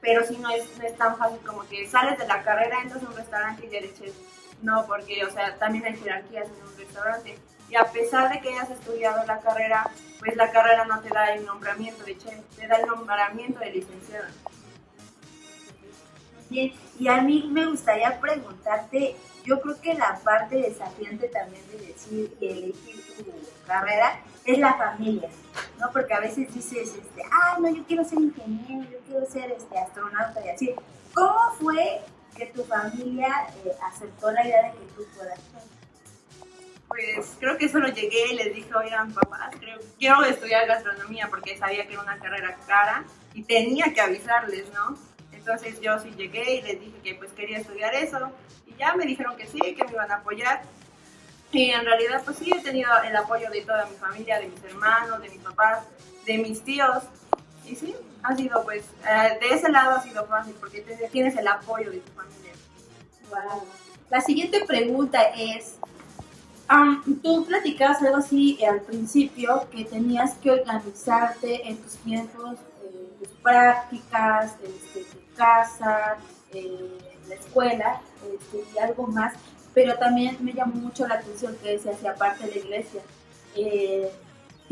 Pero 0.00 0.24
si 0.26 0.36
no 0.36 0.50
es, 0.50 0.76
no 0.78 0.84
es 0.84 0.96
tan 0.96 1.16
fácil 1.16 1.38
como 1.46 1.66
que 1.68 1.88
sales 1.88 2.18
de 2.18 2.26
la 2.26 2.42
carrera, 2.42 2.82
entras 2.82 3.02
a 3.02 3.06
un 3.06 3.16
restaurante 3.16 3.66
y 3.66 3.70
ya 3.70 3.78
eres 3.78 3.98
chef. 3.98 4.14
No, 4.62 4.86
porque, 4.86 5.24
o 5.24 5.30
sea, 5.30 5.56
también 5.58 5.84
hay 5.84 5.96
jerarquías 5.96 6.46
en 6.46 6.66
un 6.66 6.78
restaurante. 6.78 7.38
Y 7.68 7.76
a 7.76 7.84
pesar 7.84 8.32
de 8.32 8.40
que 8.40 8.50
hayas 8.50 8.70
estudiado 8.70 9.24
la 9.26 9.40
carrera, 9.40 9.90
pues 10.18 10.36
la 10.36 10.50
carrera 10.50 10.84
no 10.84 11.00
te 11.00 11.08
da 11.08 11.34
el 11.34 11.44
nombramiento 11.44 12.04
de 12.04 12.16
chef, 12.16 12.38
te 12.56 12.66
da 12.66 12.76
el 12.76 12.86
nombramiento 12.86 13.58
de 13.60 13.70
licenciada. 13.70 14.30
Bien, 16.48 16.72
y 16.98 17.08
a 17.08 17.22
mí 17.22 17.48
me 17.50 17.66
gustaría 17.66 18.20
preguntarte, 18.20 19.16
yo 19.44 19.60
creo 19.62 19.80
que 19.80 19.94
la 19.94 20.20
parte 20.22 20.56
desafiante 20.56 21.28
también 21.28 21.66
de 21.68 21.86
decir 21.86 22.36
y 22.40 22.46
elegir 22.46 23.16
tu 23.16 23.24
carrera 23.66 24.20
es 24.44 24.58
la 24.58 24.74
familia, 24.74 25.30
¿no? 25.80 25.90
Porque 25.92 26.12
a 26.12 26.20
veces 26.20 26.52
dices, 26.54 26.94
este, 26.94 27.22
ah, 27.32 27.56
no, 27.58 27.70
yo 27.70 27.82
quiero 27.84 28.04
ser 28.04 28.20
ingeniero, 28.20 28.90
yo 28.90 28.98
quiero 29.08 29.26
ser 29.26 29.50
este, 29.50 29.78
astronauta 29.78 30.44
y 30.44 30.50
así. 30.50 30.74
¿Cómo 31.14 31.54
fue 31.58 32.02
que 32.36 32.46
tu 32.46 32.64
familia 32.64 33.48
eh, 33.64 33.72
aceptó 33.82 34.30
la 34.30 34.44
idea 34.44 34.64
de 34.64 34.78
que 34.78 34.84
tú 34.96 35.04
fueras? 35.14 35.40
Pues 36.88 37.36
creo 37.40 37.56
que 37.56 37.68
solo 37.68 37.88
llegué 37.88 38.32
y 38.32 38.34
les 38.34 38.54
dije, 38.54 38.74
oigan, 38.74 39.12
papás, 39.14 39.54
creo, 39.58 39.78
quiero 39.98 40.22
estudiar 40.24 40.66
gastronomía 40.66 41.28
porque 41.28 41.56
sabía 41.56 41.86
que 41.86 41.94
era 41.94 42.02
una 42.02 42.18
carrera 42.18 42.56
cara 42.66 43.04
y 43.32 43.44
tenía 43.44 43.94
que 43.94 44.00
avisarles, 44.00 44.70
¿no? 44.74 44.98
Entonces 45.32 45.80
yo 45.80 45.98
sí 45.98 46.10
llegué 46.16 46.56
y 46.56 46.62
les 46.62 46.80
dije 46.80 46.98
que 47.02 47.14
pues 47.14 47.32
quería 47.32 47.58
estudiar 47.58 47.94
eso 47.94 48.30
y 48.66 48.74
ya 48.76 48.94
me 48.94 49.06
dijeron 49.06 49.36
que 49.36 49.46
sí, 49.46 49.58
que 49.58 49.84
me 49.84 49.92
iban 49.92 50.10
a 50.10 50.16
apoyar. 50.16 50.62
Y 51.50 51.70
en 51.70 51.84
realidad 51.84 52.22
pues 52.24 52.36
sí 52.38 52.50
he 52.52 52.62
tenido 52.62 52.90
el 53.02 53.16
apoyo 53.16 53.50
de 53.50 53.62
toda 53.62 53.86
mi 53.86 53.96
familia, 53.96 54.38
de 54.38 54.48
mis 54.48 54.62
hermanos, 54.64 55.20
de 55.20 55.30
mis 55.30 55.40
papás, 55.40 55.84
de 56.26 56.38
mis 56.38 56.62
tíos. 56.62 57.04
Sí, 57.76 57.94
ha 58.22 58.36
sido 58.36 58.62
pues, 58.64 58.84
eh, 59.08 59.38
de 59.40 59.54
ese 59.54 59.68
lado 59.70 59.96
ha 59.96 60.02
sido 60.02 60.24
fácil 60.26 60.54
porque 60.60 60.80
te- 60.80 61.08
tienes 61.08 61.36
el 61.36 61.48
apoyo 61.48 61.90
de 61.90 61.98
tu 61.98 62.12
familia. 62.12 62.52
Wow. 63.30 63.64
La 64.10 64.20
siguiente 64.20 64.64
pregunta 64.66 65.22
es, 65.36 65.74
am, 66.68 67.02
tú 67.22 67.44
platicabas 67.46 68.02
algo 68.02 68.16
así 68.18 68.58
eh, 68.60 68.66
al 68.66 68.80
principio, 68.82 69.68
que 69.70 69.84
tenías 69.84 70.34
que 70.34 70.50
organizarte 70.50 71.68
en 71.68 71.76
tus 71.78 71.92
tiempos, 71.98 72.58
eh, 72.84 73.08
tus 73.18 73.28
prácticas, 73.42 74.52
este, 74.62 75.04
tu 75.04 75.34
casa, 75.36 76.16
eh, 76.52 76.98
la 77.28 77.34
escuela 77.34 78.00
este, 78.32 78.64
y 78.74 78.78
algo 78.78 79.06
más, 79.06 79.32
pero 79.74 79.96
también 79.98 80.36
me 80.40 80.52
llamó 80.52 80.74
mucho 80.74 81.06
la 81.08 81.14
atención 81.14 81.56
que 81.62 81.70
decías, 81.70 81.96
y 82.02 82.06
aparte 82.06 82.44
de 82.46 82.50
la 82.52 82.58
iglesia. 82.58 83.00
Eh, 83.56 84.10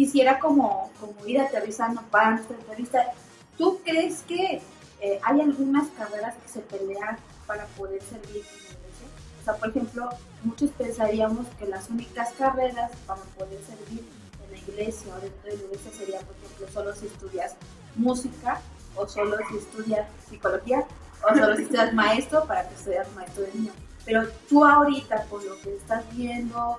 quisiera 0.00 0.38
como, 0.38 0.90
como 0.98 1.26
ir 1.26 1.38
aterrizando 1.38 2.00
para 2.10 2.30
nuestra 2.30 2.56
entrevista. 2.56 3.12
¿Tú 3.58 3.80
crees 3.84 4.22
que 4.22 4.62
eh, 5.02 5.20
hay 5.22 5.42
algunas 5.42 5.88
carreras 5.90 6.34
que 6.42 6.48
se 6.48 6.60
pelean 6.60 7.18
para 7.46 7.66
poder 7.66 8.02
servir 8.04 8.36
en 8.36 8.64
la 8.64 8.78
iglesia? 8.78 9.06
O 9.38 9.44
sea, 9.44 9.56
por 9.56 9.68
ejemplo, 9.68 10.08
muchos 10.42 10.70
pensaríamos 10.70 11.46
que 11.58 11.66
las 11.66 11.90
únicas 11.90 12.32
carreras 12.32 12.90
para 13.06 13.20
poder 13.36 13.60
servir 13.62 14.08
en 14.42 14.50
la 14.50 14.56
iglesia 14.56 15.14
o 15.14 15.20
dentro 15.20 15.50
de 15.50 15.56
la 15.58 15.64
iglesia 15.64 15.90
sería, 15.92 16.20
por 16.20 16.34
ejemplo, 16.34 16.68
solo 16.72 16.94
si 16.94 17.06
estudias 17.06 17.56
música 17.94 18.62
o 18.96 19.06
solo 19.06 19.36
si 19.50 19.58
estudias 19.58 20.08
psicología 20.30 20.86
o 21.22 21.36
solo 21.36 21.56
si 21.56 21.62
estudias 21.64 21.92
maestro 21.92 22.46
para 22.46 22.66
que 22.66 22.76
seas 22.76 23.06
maestro 23.14 23.42
de 23.42 23.52
niños. 23.52 23.74
Pero 24.06 24.26
tú 24.48 24.64
ahorita, 24.64 25.24
por 25.24 25.44
lo 25.44 25.60
que 25.60 25.76
estás 25.76 26.04
viendo, 26.16 26.78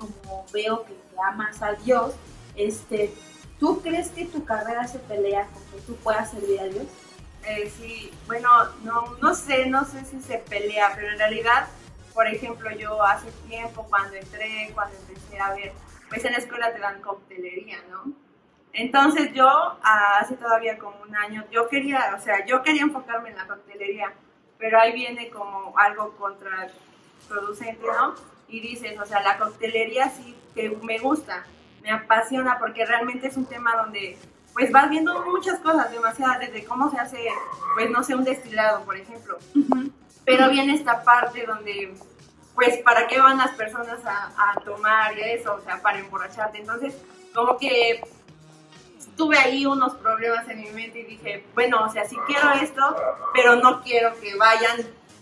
como 0.00 0.46
veo 0.52 0.84
que, 0.84 0.94
que 0.94 1.16
amas 1.24 1.62
a 1.62 1.74
Dios, 1.74 2.14
este, 2.56 3.14
¿tú 3.58 3.80
crees 3.82 4.08
que 4.08 4.24
tu 4.26 4.44
carrera 4.44 4.88
se 4.88 4.98
pelea 4.98 5.46
con 5.46 5.62
que 5.64 5.86
tú 5.86 5.94
puedas 5.96 6.30
servir 6.30 6.60
a 6.60 6.64
Dios? 6.64 6.86
Eh, 7.46 7.72
sí, 7.74 8.12
bueno, 8.26 8.48
no, 8.82 9.16
no 9.22 9.34
sé, 9.34 9.66
no 9.66 9.84
sé 9.84 10.04
si 10.04 10.20
se 10.20 10.38
pelea, 10.38 10.92
pero 10.94 11.10
en 11.10 11.18
realidad, 11.18 11.68
por 12.12 12.26
ejemplo, 12.26 12.70
yo 12.72 13.02
hace 13.02 13.30
tiempo 13.48 13.86
cuando 13.88 14.16
entré, 14.16 14.70
cuando 14.74 14.96
empecé 14.96 15.38
a 15.38 15.54
ver, 15.54 15.72
pues 16.08 16.24
en 16.24 16.32
la 16.32 16.38
escuela 16.38 16.72
te 16.72 16.80
dan 16.80 17.00
coctelería, 17.00 17.78
¿no? 17.88 18.12
Entonces 18.72 19.32
yo, 19.32 19.48
hace 19.82 20.36
todavía 20.36 20.78
como 20.78 21.00
un 21.02 21.16
año, 21.16 21.44
yo 21.50 21.68
quería, 21.68 22.14
o 22.16 22.20
sea, 22.20 22.44
yo 22.46 22.62
quería 22.62 22.82
enfocarme 22.82 23.30
en 23.30 23.36
la 23.36 23.46
coctelería, 23.46 24.12
pero 24.58 24.78
ahí 24.78 24.92
viene 24.92 25.30
como 25.30 25.76
algo 25.76 26.14
contraproducente, 26.16 27.86
¿no? 27.86 28.14
Y 28.50 28.60
dices, 28.60 28.98
o 28.98 29.06
sea, 29.06 29.22
la 29.22 29.38
coctelería 29.38 30.10
sí 30.10 30.36
que 30.54 30.70
me 30.82 30.98
gusta, 30.98 31.44
me 31.82 31.90
apasiona 31.90 32.58
porque 32.58 32.84
realmente 32.84 33.28
es 33.28 33.36
un 33.36 33.46
tema 33.46 33.76
donde 33.76 34.18
pues 34.52 34.72
vas 34.72 34.90
viendo 34.90 35.24
muchas 35.26 35.60
cosas, 35.60 35.90
demasiadas, 35.90 36.40
desde 36.40 36.64
cómo 36.64 36.90
se 36.90 36.98
hace, 36.98 37.28
pues 37.74 37.90
no 37.90 38.02
sé, 38.02 38.14
un 38.14 38.24
destilado, 38.24 38.84
por 38.84 38.96
ejemplo. 38.96 39.38
Pero 40.24 40.50
viene 40.50 40.74
esta 40.74 41.02
parte 41.02 41.46
donde, 41.46 41.94
pues, 42.54 42.78
¿para 42.78 43.06
qué 43.06 43.18
van 43.18 43.38
las 43.38 43.52
personas 43.52 44.04
a, 44.04 44.32
a 44.36 44.60
tomar 44.64 45.16
y 45.16 45.22
eso? 45.22 45.54
O 45.54 45.60
sea, 45.60 45.80
para 45.80 46.00
emborracharte. 46.00 46.58
Entonces, 46.58 46.94
como 47.32 47.56
que 47.58 48.02
tuve 49.16 49.38
ahí 49.38 49.66
unos 49.66 49.94
problemas 49.96 50.48
en 50.48 50.60
mi 50.60 50.70
mente 50.70 51.00
y 51.00 51.04
dije, 51.04 51.44
bueno, 51.54 51.84
o 51.84 51.90
sea, 51.90 52.04
sí 52.04 52.16
quiero 52.26 52.52
esto, 52.52 52.96
pero 53.34 53.56
no 53.56 53.82
quiero 53.82 54.18
que 54.20 54.34
vayan, 54.36 54.78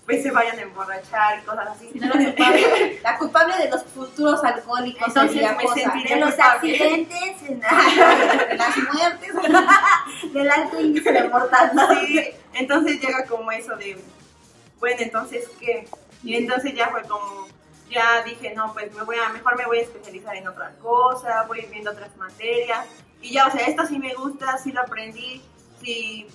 pues 0.09 0.23
se 0.23 0.31
vayan 0.31 0.59
a 0.59 0.63
emborrachar 0.63 1.39
y 1.39 1.43
cosas 1.43 1.69
así. 1.69 1.91
No, 1.97 2.07
la, 2.09 2.25
culpable, 2.25 3.01
la 3.03 3.19
culpable 3.19 3.55
de 3.59 3.69
los 3.71 3.85
futuros 3.85 4.43
alcohólicos 4.43 5.07
Entonces 5.07 5.43
me 5.43 5.63
cosa. 5.63 5.75
sentiré 5.75 6.15
De 6.15 6.21
los 6.23 6.31
culpable. 6.35 6.55
accidentes, 6.57 7.43
en- 7.43 7.61
de 7.61 8.57
las 8.57 8.77
muertes, 8.95 10.33
del 10.33 10.51
alto 10.51 10.81
índice 10.81 11.13
de 11.13 11.29
mortalidad. 11.29 11.89
Sí, 12.01 12.21
entonces 12.55 13.01
llega 13.03 13.27
como 13.27 13.53
eso 13.53 13.77
de, 13.77 14.03
bueno, 14.81 14.97
entonces, 15.01 15.45
¿qué? 15.61 15.87
Y 16.23 16.37
entonces 16.37 16.75
ya 16.75 16.89
fue 16.89 17.03
como, 17.03 17.47
ya 17.91 18.23
dije, 18.23 18.55
no, 18.55 18.73
pues 18.73 18.91
me 18.95 19.03
voy 19.03 19.17
a, 19.17 19.29
mejor 19.29 19.59
me 19.59 19.67
voy 19.67 19.81
a 19.81 19.83
especializar 19.83 20.35
en 20.37 20.49
otra 20.49 20.73
cosa, 20.81 21.45
voy 21.47 21.67
viendo 21.71 21.91
otras 21.91 22.17
materias. 22.17 22.87
Y 23.21 23.33
ya, 23.35 23.47
o 23.47 23.51
sea, 23.51 23.67
esto 23.67 23.85
sí 23.87 23.99
me 23.99 24.15
gusta, 24.15 24.57
sí 24.57 24.73
lo 24.73 24.81
aprendí, 24.81 25.43
sí 25.83 26.27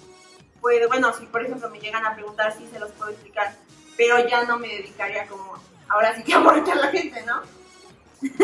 puedo, 0.61 0.87
bueno, 0.87 1.13
si 1.13 1.25
por 1.25 1.43
ejemplo 1.43 1.69
me 1.69 1.79
llegan 1.79 2.05
a 2.05 2.13
preguntar, 2.13 2.53
sí 2.57 2.65
se 2.71 2.79
los 2.79 2.91
puedo 2.91 3.11
explicar, 3.11 3.53
pero 3.97 4.27
ya 4.27 4.43
no 4.45 4.59
me 4.59 4.67
dedicaría 4.67 5.27
como, 5.27 5.53
ahora 5.87 6.15
sí 6.15 6.23
que 6.23 6.33
a 6.33 6.39
a 6.39 6.75
la 6.75 6.87
gente, 6.87 7.23
¿no? 7.25 7.41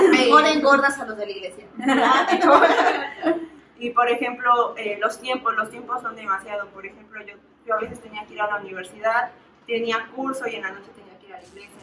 Mejor 0.10 0.46
engordas 0.46 1.00
a 1.00 1.06
los 1.06 1.18
de 1.18 1.26
la 1.26 1.32
iglesia. 1.32 1.66
Y 3.80 3.92
por 3.92 4.10
ejemplo, 4.10 4.76
eh, 4.78 4.98
los 5.02 5.20
tiempos, 5.20 5.56
los 5.56 5.72
tiempos 5.72 6.02
son 6.02 6.16
demasiado. 6.16 6.68
Por 6.68 6.86
ejemplo, 6.86 7.22
yo, 7.26 7.36
yo 7.66 7.76
a 7.76 7.80
veces 7.80 8.02
tenía 8.02 8.26
que 8.26 8.34
ir 8.34 8.42
a 8.42 8.48
la 8.48 8.58
universidad, 8.58 9.32
tenía 9.66 10.10
curso 10.14 10.48
y 10.48 10.56
en 10.56 10.64
la 10.64 10.72
noche 10.72 10.90
tenía 10.94 11.18
que 11.18 11.28
ir 11.28 11.34
a 11.34 11.38
la 11.38 11.48
iglesia. 11.48 11.80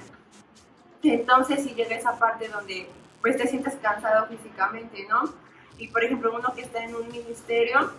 Entonces 1.03 1.63
sí 1.63 1.75
llega 1.75 1.97
esa 1.97 2.19
parte 2.19 2.49
donde 2.49 2.89
pues 3.23 3.39
te 3.39 3.49
sientes 3.49 3.75
cansado 3.77 4.27
físicamente, 4.27 5.07
¿no? 5.09 5.33
Y 5.79 5.89
por 5.89 6.05
ejemplo, 6.05 6.35
uno 6.35 6.53
que 6.55 6.63
está 6.63 6.85
en 6.85 6.95
un 6.95 7.09
ministerio, 7.09 7.91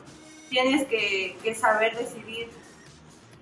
tienes 0.49 0.87
que, 0.87 1.35
que 1.41 1.55
saber 1.55 1.97
decidir. 1.97 2.49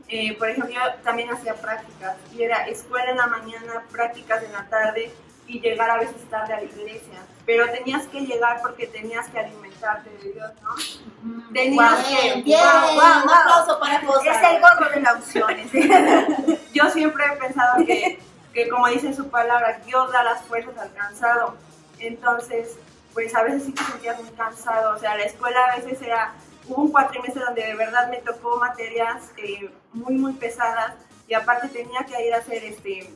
Eh, 0.08 0.36
por 0.38 0.50
ejemplo, 0.50 0.72
yo 0.74 0.82
también 1.04 1.32
hacía 1.32 1.56
prácticas 1.56 2.16
y 2.34 2.44
era 2.44 2.68
escuela 2.68 3.10
en 3.12 3.18
la 3.18 3.28
mañana, 3.28 3.84
prácticas 3.92 4.44
en 4.44 4.54
la 4.54 4.66
tarde 4.70 5.12
y 5.48 5.60
llegar 5.60 5.90
a 5.90 5.98
veces 5.98 6.30
tarde 6.30 6.54
a 6.54 6.58
la 6.58 6.64
iglesia. 6.64 7.20
Pero 7.46 7.70
tenías 7.72 8.06
que 8.08 8.22
llegar 8.22 8.62
porque 8.62 8.88
tenías 8.88 9.28
que 9.30 9.40
alimentarte 9.40 10.10
de 10.10 10.32
Dios, 10.32 10.52
¿no? 10.64 11.54
Tenías 11.54 12.04
que... 12.06 12.42
Bien, 12.42 12.60
Wow, 12.60 12.82
wow, 12.82 13.18
un 13.18 13.24
wow. 13.26 13.36
aplauso 13.36 13.80
para 13.80 14.02
Cosa. 14.02 14.32
Es 14.32 14.56
el 14.56 14.62
gorro 14.62 14.90
de 14.90 15.02
la 15.02 15.14
opción. 15.14 15.60
ese. 15.60 16.60
Yo 16.74 16.90
siempre 16.90 17.24
he 17.26 17.38
pensado 17.38 17.86
que, 17.86 18.20
que, 18.54 18.70
como 18.70 18.88
dice 18.88 19.14
su 19.14 19.30
palabra, 19.30 19.80
Dios 19.86 20.12
da 20.12 20.24
las 20.24 20.42
fuerzas 20.44 20.76
al 20.78 20.94
cansado. 20.94 21.56
Entonces, 22.00 22.78
pues 23.14 23.34
a 23.36 23.44
veces 23.44 23.64
sí 23.66 23.72
te 23.72 23.84
sentías 23.84 24.20
muy 24.20 24.32
cansado. 24.32 24.96
O 24.96 25.00
sea, 25.00 25.16
la 25.16 25.24
escuela 25.24 25.66
a 25.66 25.76
veces 25.78 26.02
era, 26.02 26.34
hubo 26.68 26.84
un 26.84 26.92
cuatrimestre 26.92 27.44
donde 27.44 27.66
de 27.66 27.76
verdad 27.76 28.10
me 28.10 28.18
tocó 28.18 28.58
materias 28.58 29.32
eh, 29.38 29.70
muy, 29.94 30.16
muy 30.16 30.34
pesadas 30.34 30.94
y 31.28 31.34
aparte 31.34 31.68
tenía 31.70 32.06
que 32.06 32.28
ir 32.28 32.34
a 32.34 32.38
hacer 32.38 32.64
este, 32.64 33.10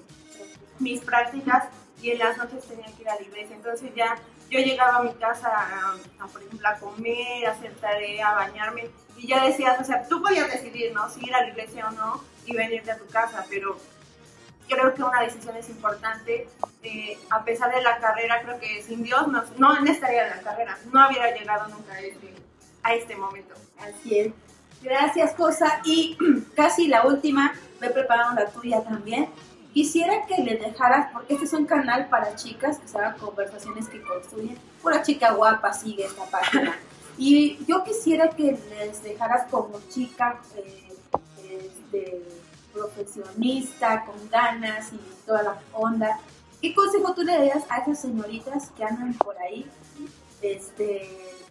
mis 0.80 1.02
prácticas 1.02 1.66
y 2.02 2.12
en 2.12 2.20
las 2.20 2.38
noches 2.38 2.66
tenía 2.68 2.86
que 2.86 3.02
ir 3.02 3.10
a 3.10 3.16
la 3.16 3.22
iglesia. 3.22 3.56
Entonces 3.56 3.92
ya 3.96 4.18
yo 4.50 4.60
llegaba 4.60 4.98
a 4.98 5.04
mi 5.04 5.14
casa, 5.14 5.50
a, 5.52 6.28
por 6.28 6.42
ejemplo, 6.42 6.68
a 6.68 6.76
comer, 6.76 7.46
a 7.46 7.52
hacer 7.52 7.74
tarea, 7.76 8.30
a 8.30 8.36
bañarme 8.36 8.90
y 9.18 9.28
ya 9.28 9.46
decías, 9.46 9.80
o 9.80 9.84
sea, 9.84 10.08
tú 10.08 10.22
podías 10.22 10.50
decidir, 10.50 10.94
¿no? 10.94 11.10
Si 11.10 11.26
ir 11.26 11.36
a 11.36 11.42
la 11.42 11.50
iglesia 11.50 11.88
o 11.88 11.92
no 11.92 12.24
y 12.46 12.56
venirte 12.56 12.92
a 12.92 12.98
tu 12.98 13.06
casa, 13.08 13.46
pero 13.50 13.78
creo 14.68 14.94
que 14.94 15.04
una 15.04 15.22
decisión 15.22 15.56
es 15.58 15.70
importante. 15.70 16.48
Eh, 16.84 17.18
a 17.30 17.44
pesar 17.44 17.74
de 17.74 17.82
la 17.82 17.98
carrera, 17.98 18.42
creo 18.42 18.60
que 18.60 18.82
sin 18.82 19.04
Dios 19.04 19.28
no, 19.28 19.44
no 19.58 19.92
estaría 19.92 20.28
en 20.28 20.38
la 20.38 20.42
carrera, 20.42 20.78
no 20.92 21.08
hubiera 21.08 21.36
llegado 21.36 21.68
nunca 21.68 21.94
a 21.94 22.00
este, 22.00 22.34
a 22.90 22.96
este 22.96 23.16
momento. 23.16 23.54
Así 23.80 24.18
es. 24.18 24.34
Gracias, 24.82 25.34
Cosa. 25.34 25.82
Y 25.86 26.18
casi 26.56 26.88
la 26.88 27.06
última, 27.06 27.54
me 27.80 27.90
prepararon 27.90 28.36
la 28.36 28.50
tuya 28.50 28.84
también. 28.84 29.30
quisiera 29.74 30.26
que 30.26 30.42
le 30.42 30.58
dejaras, 30.58 31.12
porque 31.14 31.34
este 31.34 31.46
es 31.46 31.54
un 31.54 31.66
canal 31.66 32.10
para 32.10 32.36
chicas 32.36 32.80
que 32.80 32.88
se 32.88 32.98
llama 32.98 33.16
Conversaciones 33.16 33.88
que 33.88 34.02
Construyen. 34.02 34.58
Pura 34.82 35.04
chica 35.04 35.34
guapa 35.34 35.74
sigue 35.74 36.06
esta 36.06 36.26
página. 36.26 36.76
Y 37.22 37.60
yo 37.66 37.84
quisiera 37.84 38.30
que 38.30 38.58
les 38.70 39.04
dejaras 39.04 39.52
como 39.52 39.78
chica 39.90 40.40
eh, 40.56 40.94
este, 41.66 42.24
profesionista, 42.72 44.06
con 44.06 44.30
ganas 44.30 44.94
y 44.94 45.00
toda 45.26 45.44
la 45.44 45.60
onda. 45.74 46.18
¿Qué 46.62 46.74
consejo 46.74 47.14
tú 47.14 47.24
le 47.24 47.34
darías 47.34 47.66
a 47.68 47.80
esas 47.80 48.00
señoritas 48.00 48.72
que 48.72 48.86
andan 48.86 49.14
por 49.16 49.38
ahí 49.38 49.70
este, 50.42 51.10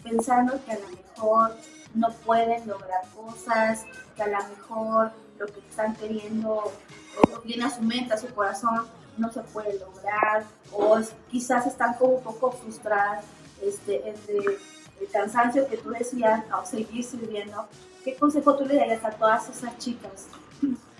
pensando 0.08 0.58
que 0.64 0.72
a 0.72 0.78
lo 0.78 0.88
mejor 0.88 1.56
no 1.94 2.10
pueden 2.24 2.66
lograr 2.66 3.02
cosas, 3.14 3.84
que 4.16 4.22
a 4.22 4.28
lo 4.28 4.48
mejor 4.48 5.12
lo 5.38 5.46
que 5.46 5.60
están 5.60 5.94
queriendo 5.96 6.54
o 6.54 7.40
viene 7.44 7.64
a 7.64 7.70
su 7.70 7.82
mente, 7.82 8.14
a 8.14 8.18
su 8.18 8.32
corazón, 8.34 8.86
no 9.16 9.32
se 9.32 9.40
puede 9.40 9.78
lograr, 9.78 10.44
o 10.72 11.00
quizás 11.30 11.66
están 11.66 11.94
como 11.94 12.14
un 12.14 12.22
poco 12.22 12.52
frustradas 12.52 13.24
este, 13.62 14.08
entre 14.08 14.36
el 14.38 15.08
cansancio 15.12 15.68
que 15.68 15.76
tú 15.76 15.90
decías 15.90 16.44
o 16.52 16.64
seguir 16.64 17.04
sirviendo. 17.04 17.68
¿Qué 18.04 18.14
consejo 18.14 18.56
tú 18.56 18.64
le 18.64 18.76
darías 18.76 19.04
a 19.04 19.10
todas 19.10 19.48
esas 19.48 19.76
chicas? 19.78 20.28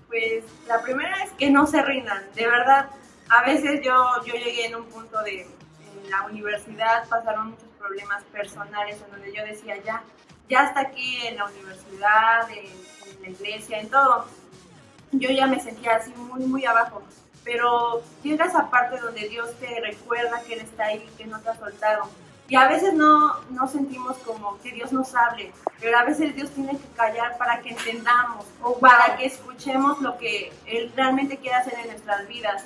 Pues 0.09 0.45
la 0.67 0.81
primera 0.81 1.23
es 1.23 1.31
que 1.33 1.50
no 1.50 1.67
se 1.67 1.83
rindan, 1.83 2.23
de 2.35 2.47
verdad. 2.47 2.88
A 3.29 3.45
veces 3.45 3.83
yo, 3.85 3.93
yo 4.25 4.33
llegué 4.33 4.67
en 4.67 4.77
un 4.77 4.87
punto 4.87 5.23
de, 5.23 5.43
en 5.43 6.11
la 6.11 6.25
universidad 6.25 7.07
pasaron 7.09 7.50
muchos 7.50 7.67
problemas 7.88 8.23
personales 8.25 9.00
en 9.02 9.11
donde 9.11 9.35
yo 9.35 9.45
decía 9.45 9.76
ya, 9.83 10.02
ya 10.49 10.61
hasta 10.61 10.80
aquí 10.80 11.26
en 11.26 11.37
la 11.37 11.47
universidad, 11.47 12.49
en, 12.50 13.23
la 13.23 13.28
iglesia, 13.30 13.80
en 13.80 13.88
todo. 13.88 14.26
Yo 15.12 15.30
ya 15.30 15.47
me 15.47 15.61
sentía 15.61 15.97
así 15.97 16.12
muy, 16.12 16.45
muy 16.47 16.64
abajo. 16.66 17.02
Pero 17.45 18.02
llega 18.23 18.45
esa 18.45 18.68
parte 18.68 18.99
donde 19.00 19.28
Dios 19.28 19.54
te 19.59 19.80
recuerda 19.80 20.42
que 20.42 20.54
Él 20.54 20.61
está 20.61 20.85
ahí, 20.85 21.09
que 21.16 21.26
no 21.26 21.40
te 21.40 21.49
ha 21.49 21.57
soltado. 21.57 22.09
Y 22.49 22.57
a 22.57 22.68
veces 22.68 22.95
no, 22.95 23.40
no 23.50 23.68
sentimos 23.68 24.16
como 24.18 24.59
que 24.61 24.73
Dios 24.73 24.92
nos 24.92 25.14
hable, 25.14 25.52
pero 25.80 25.99
a 25.99 26.04
veces 26.04 26.35
Dios 26.35 26.50
tiene 26.50 26.73
que 26.78 26.88
callar 26.97 27.37
para 27.37 27.61
que 27.61 27.71
entendamos 27.71 28.47
o 28.62 28.78
para 28.78 29.16
que 29.16 29.26
escuchemos 29.26 30.00
lo 30.00 30.16
que 30.16 30.50
Él 30.64 30.90
realmente 30.97 31.37
quiere 31.37 31.57
hacer 31.57 31.75
en 31.75 31.88
nuestras 31.88 32.26
vidas. 32.26 32.64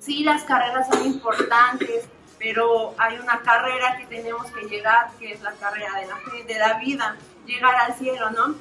Sí, 0.00 0.24
las 0.24 0.42
carreras 0.44 0.88
son 0.88 1.06
importantes, 1.06 2.08
pero 2.38 2.94
hay 2.98 3.18
una 3.18 3.40
carrera 3.40 3.96
que 3.98 4.06
tenemos 4.06 4.50
que 4.52 4.62
llegar, 4.68 5.10
que 5.18 5.32
es 5.32 5.40
la 5.42 5.52
carrera 5.52 5.94
de 6.00 6.06
la 6.06 6.44
de 6.46 6.58
la 6.58 6.74
vida, 6.74 7.16
llegar 7.46 7.74
al 7.74 7.94
cielo, 7.94 8.30
¿no? 8.30 8.54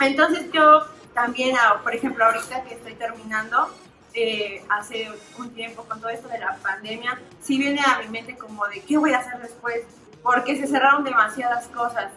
Entonces 0.00 0.50
yo 0.52 0.84
también, 1.14 1.56
ah, 1.58 1.80
por 1.82 1.94
ejemplo, 1.94 2.24
ahorita 2.24 2.64
que 2.64 2.74
estoy 2.74 2.94
terminando, 2.94 3.68
eh, 4.12 4.64
hace 4.68 5.10
un 5.38 5.50
tiempo 5.54 5.84
con 5.84 6.00
todo 6.00 6.10
esto 6.10 6.28
de 6.28 6.38
la 6.38 6.56
pandemia, 6.56 7.20
sí 7.42 7.58
viene 7.58 7.80
a 7.84 7.98
mi 7.98 8.08
mente 8.08 8.36
como 8.36 8.66
de 8.68 8.80
qué 8.80 8.96
voy 8.96 9.12
a 9.12 9.18
hacer 9.18 9.40
después, 9.40 9.82
porque 10.22 10.56
se 10.56 10.66
cerraron 10.66 11.04
demasiadas 11.04 11.66
cosas. 11.68 12.12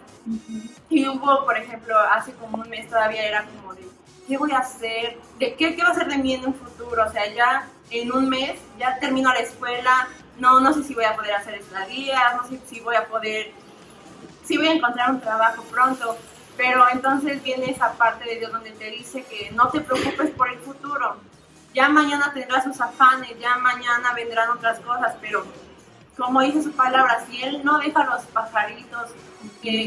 Y 0.89 1.07
hubo, 1.07 1.45
por 1.45 1.57
ejemplo, 1.57 1.97
hace 1.97 2.33
como 2.33 2.61
un 2.61 2.69
mes 2.69 2.87
todavía 2.89 3.25
era 3.25 3.45
como 3.45 3.73
de 3.73 3.87
qué 4.27 4.37
voy 4.37 4.51
a 4.51 4.59
hacer, 4.59 5.17
de 5.39 5.55
qué, 5.55 5.75
qué 5.75 5.81
va 5.81 5.89
a 5.89 5.91
hacer 5.91 6.07
de 6.07 6.17
mí 6.17 6.33
en 6.33 6.45
un 6.45 6.53
futuro, 6.53 7.05
o 7.05 7.11
sea, 7.11 7.33
ya 7.33 7.67
en 7.89 8.11
un 8.11 8.27
mes 8.27 8.59
ya 8.77 8.99
termino 8.99 9.33
la 9.33 9.39
escuela, 9.39 10.07
no, 10.39 10.59
no 10.59 10.73
sé 10.73 10.83
si 10.83 10.93
voy 10.93 11.05
a 11.05 11.15
poder 11.15 11.33
hacer 11.33 11.55
estadías, 11.55 12.35
no 12.35 12.47
sé 12.47 12.59
si 12.67 12.79
voy 12.79 12.95
a 12.95 13.07
poder, 13.07 13.51
si 14.45 14.57
voy 14.57 14.67
a 14.67 14.73
encontrar 14.73 15.11
un 15.11 15.21
trabajo 15.21 15.63
pronto, 15.63 16.17
pero 16.55 16.85
entonces 16.91 17.41
viene 17.43 17.71
esa 17.71 17.93
parte 17.93 18.25
de 18.25 18.39
Dios 18.39 18.51
donde 18.51 18.71
te 18.71 18.89
dice 18.91 19.23
que 19.23 19.51
no 19.51 19.69
te 19.69 19.81
preocupes 19.81 20.31
por 20.31 20.49
el 20.49 20.59
futuro, 20.59 21.17
ya 21.73 21.89
mañana 21.89 22.31
tendrás 22.33 22.63
sus 22.63 22.79
afanes, 22.81 23.37
ya 23.39 23.57
mañana 23.57 24.13
vendrán 24.13 24.49
otras 24.49 24.79
cosas, 24.79 25.15
pero 25.21 25.45
como 26.17 26.41
dice 26.41 26.63
su 26.63 26.71
palabra, 26.71 27.23
si 27.29 27.43
Él 27.43 27.61
no 27.63 27.77
deja 27.77 28.01
a 28.01 28.05
los 28.05 28.23
pajaritos, 28.25 29.11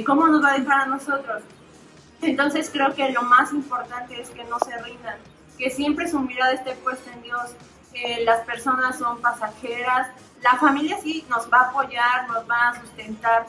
¿cómo 0.07 0.29
nos 0.29 0.45
va 0.45 0.53
a 0.53 0.59
dejar 0.59 0.83
a 0.83 0.87
nosotros? 0.87 1.43
Entonces 2.23 2.71
creo 2.73 2.95
que 2.95 3.11
lo 3.11 3.23
más 3.23 3.53
importante 3.53 4.21
es 4.21 4.31
que 4.31 4.45
no 4.45 4.59
se 4.61 4.77
rindan, 4.83 5.17
que 5.59 5.71
siempre 5.71 6.09
su 6.09 6.21
mirada 6.21 6.53
esté 6.53 6.75
puesta 6.77 7.13
en 7.13 7.23
Dios, 7.23 7.55
que 7.93 8.23
las 8.25 8.45
personas 8.45 8.99
son 8.99 9.21
pasajeras, 9.21 10.09
la 10.43 10.57
familia 10.57 10.99
sí 11.03 11.25
nos 11.29 11.51
va 11.53 11.61
a 11.61 11.69
apoyar, 11.71 12.29
nos 12.29 12.49
va 12.49 12.71
a 12.71 12.81
sustentar, 12.81 13.47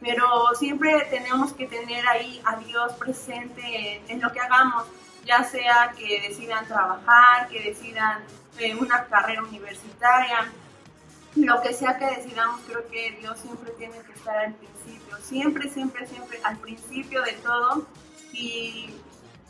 pero 0.00 0.26
siempre 0.58 1.06
tenemos 1.10 1.52
que 1.52 1.66
tener 1.66 2.06
ahí 2.06 2.40
a 2.44 2.56
Dios 2.56 2.92
presente 2.94 4.02
en, 4.06 4.20
lo 4.20 4.32
que 4.32 4.40
hagamos 4.40 4.84
ya 5.24 5.42
sea 5.42 5.92
que 5.96 6.28
decidan 6.28 6.66
trabajar, 6.68 7.48
que 7.48 7.60
decidan 7.60 8.22
eh, 8.58 8.76
una 8.76 9.06
carrera 9.06 9.42
universitaria, 9.42 10.52
lo 11.34 11.60
que 11.62 11.74
sea 11.74 11.98
que 11.98 12.06
decidamos, 12.06 12.60
creo 12.66 12.86
que 12.88 13.18
Dios 13.20 13.38
siempre 13.40 13.72
tiene 13.72 13.98
que 14.02 14.12
estar 14.12 14.36
al 14.36 14.54
principio, 14.54 15.16
siempre, 15.18 15.68
siempre, 15.68 16.06
siempre 16.06 16.40
al 16.44 16.56
principio 16.58 17.22
de 17.22 17.32
todo 17.32 17.86
y 18.32 18.94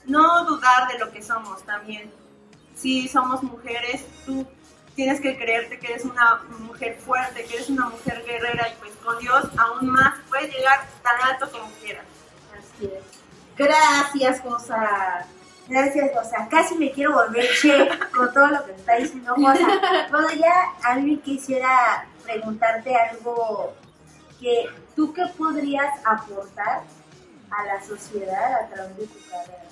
no 0.07 0.45
dudar 0.45 0.89
de 0.89 0.99
lo 0.99 1.13
que 1.13 1.23
somos 1.23 1.63
también. 1.65 2.11
Si 2.75 3.09
somos 3.09 3.43
mujeres, 3.43 4.05
tú 4.25 4.47
tienes 4.97 5.21
que 5.21 5.37
creerte 5.37 5.79
que 5.79 5.93
eres 5.93 6.05
una 6.05 6.43
mujer 6.59 6.97
fuerte, 6.97 7.45
que 7.45 7.55
eres 7.55 7.69
una 7.69 7.91
mujer 7.91 8.25
guerrera 8.27 8.69
y 8.71 8.75
pues 8.81 8.93
con 9.05 9.19
Dios 9.19 9.45
aún 9.59 9.91
más 9.91 10.15
puedes 10.29 10.53
llegar 10.53 10.87
tan 11.03 11.21
alto 11.31 11.51
como 11.53 11.71
quieras. 11.81 12.05
Así 12.59 12.87
es. 12.87 13.05
Gracias, 13.57 14.41
Josa. 14.41 15.27
Gracias, 15.69 16.11
o 16.17 16.29
sea, 16.29 16.49
casi 16.49 16.77
me 16.77 16.93
quiero 16.93 17.13
volver 17.13 17.47
che 17.61 17.89
con 18.17 18.33
todo 18.33 18.47
lo 18.49 18.65
que 18.65 18.73
está 18.73 18.97
diciendo 18.97 19.35
Josa. 19.35 20.09
Bueno, 20.11 20.29
ya 20.33 20.73
a 20.83 20.95
mí 20.97 21.19
quisiera 21.19 22.07
preguntarte 22.25 22.97
algo 22.97 23.75
que 24.41 24.67
tú 24.95 25.13
qué 25.13 25.27
podrías 25.37 25.93
aportar 26.05 26.85
a 27.51 27.65
la 27.65 27.83
sociedad 27.85 28.63
a 28.63 28.69
través 28.69 28.97
de 28.97 29.07
tu 29.07 29.19
carrera. 29.31 29.66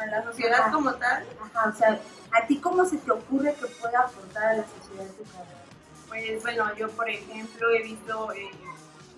¿A 0.00 0.06
la 0.06 0.22
sociedad 0.24 0.60
Ajá. 0.60 0.70
como 0.72 0.94
tal? 0.94 1.24
Ajá, 1.42 1.68
o 1.68 1.76
sea, 1.76 2.00
¿a 2.32 2.46
ti 2.46 2.58
cómo 2.58 2.84
se 2.84 2.98
te 2.98 3.10
ocurre 3.10 3.54
que 3.54 3.66
pueda 3.66 4.00
aportar 4.00 4.44
a 4.44 4.54
la 4.54 4.64
sociedad 4.64 5.06
tu 5.16 5.24
carrera? 5.24 5.60
Pues 6.08 6.42
bueno, 6.42 6.74
yo 6.74 6.90
por 6.90 7.08
ejemplo 7.08 7.70
he 7.70 7.82
visto 7.82 8.32
eh, 8.32 8.50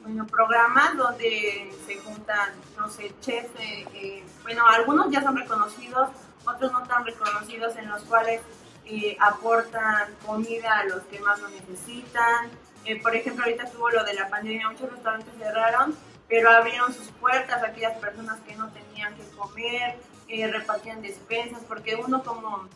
bueno, 0.03 0.27
programas 0.27 0.97
donde 0.97 1.73
se 1.87 1.99
juntan, 1.99 2.51
no 2.77 2.90
sé, 2.90 3.14
chefs, 3.21 3.49
eh, 3.61 3.87
eh, 3.95 4.25
bueno, 4.42 4.66
algunos 4.66 5.11
ya 5.11 5.23
son 5.23 5.37
reconocidos, 5.37 6.11
otros 6.45 6.73
no 6.73 6.83
tan 6.87 7.05
reconocidos, 7.07 7.77
en 7.77 7.88
los 7.88 8.03
cuales 8.03 8.40
eh, 8.85 9.16
aportan 9.21 10.12
comida 10.27 10.81
a 10.81 10.85
los 10.85 11.03
que 11.05 11.21
más 11.21 11.40
lo 11.40 11.49
necesitan. 11.49 12.51
Eh, 12.85 13.01
por 13.01 13.14
ejemplo, 13.14 13.45
ahorita 13.45 13.71
tuvo 13.71 13.90
lo 13.90 14.05
de 14.05 14.14
la 14.14 14.29
pandemia, 14.29 14.68
muchos 14.68 14.90
restaurantes 14.90 15.33
cerraron, 15.38 15.97
pero 16.29 16.51
abrieron 16.51 16.92
sus 16.92 17.09
puertas 17.09 17.62
a 17.62 17.66
aquellas 17.66 17.97
personas 17.99 18.40
que 18.40 18.57
no 18.57 18.68
tenían 18.73 19.14
que 19.14 19.23
comer, 19.37 19.99
eh, 20.33 20.47
repartían 20.47 21.03
despensas, 21.03 21.61
porque 21.68 21.95
uno 21.95 22.23
como, 22.25 22.66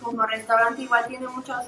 como 0.00 0.24
restaurante 0.26 0.82
igual 0.82 1.08
tiene 1.08 1.26
muchos, 1.26 1.66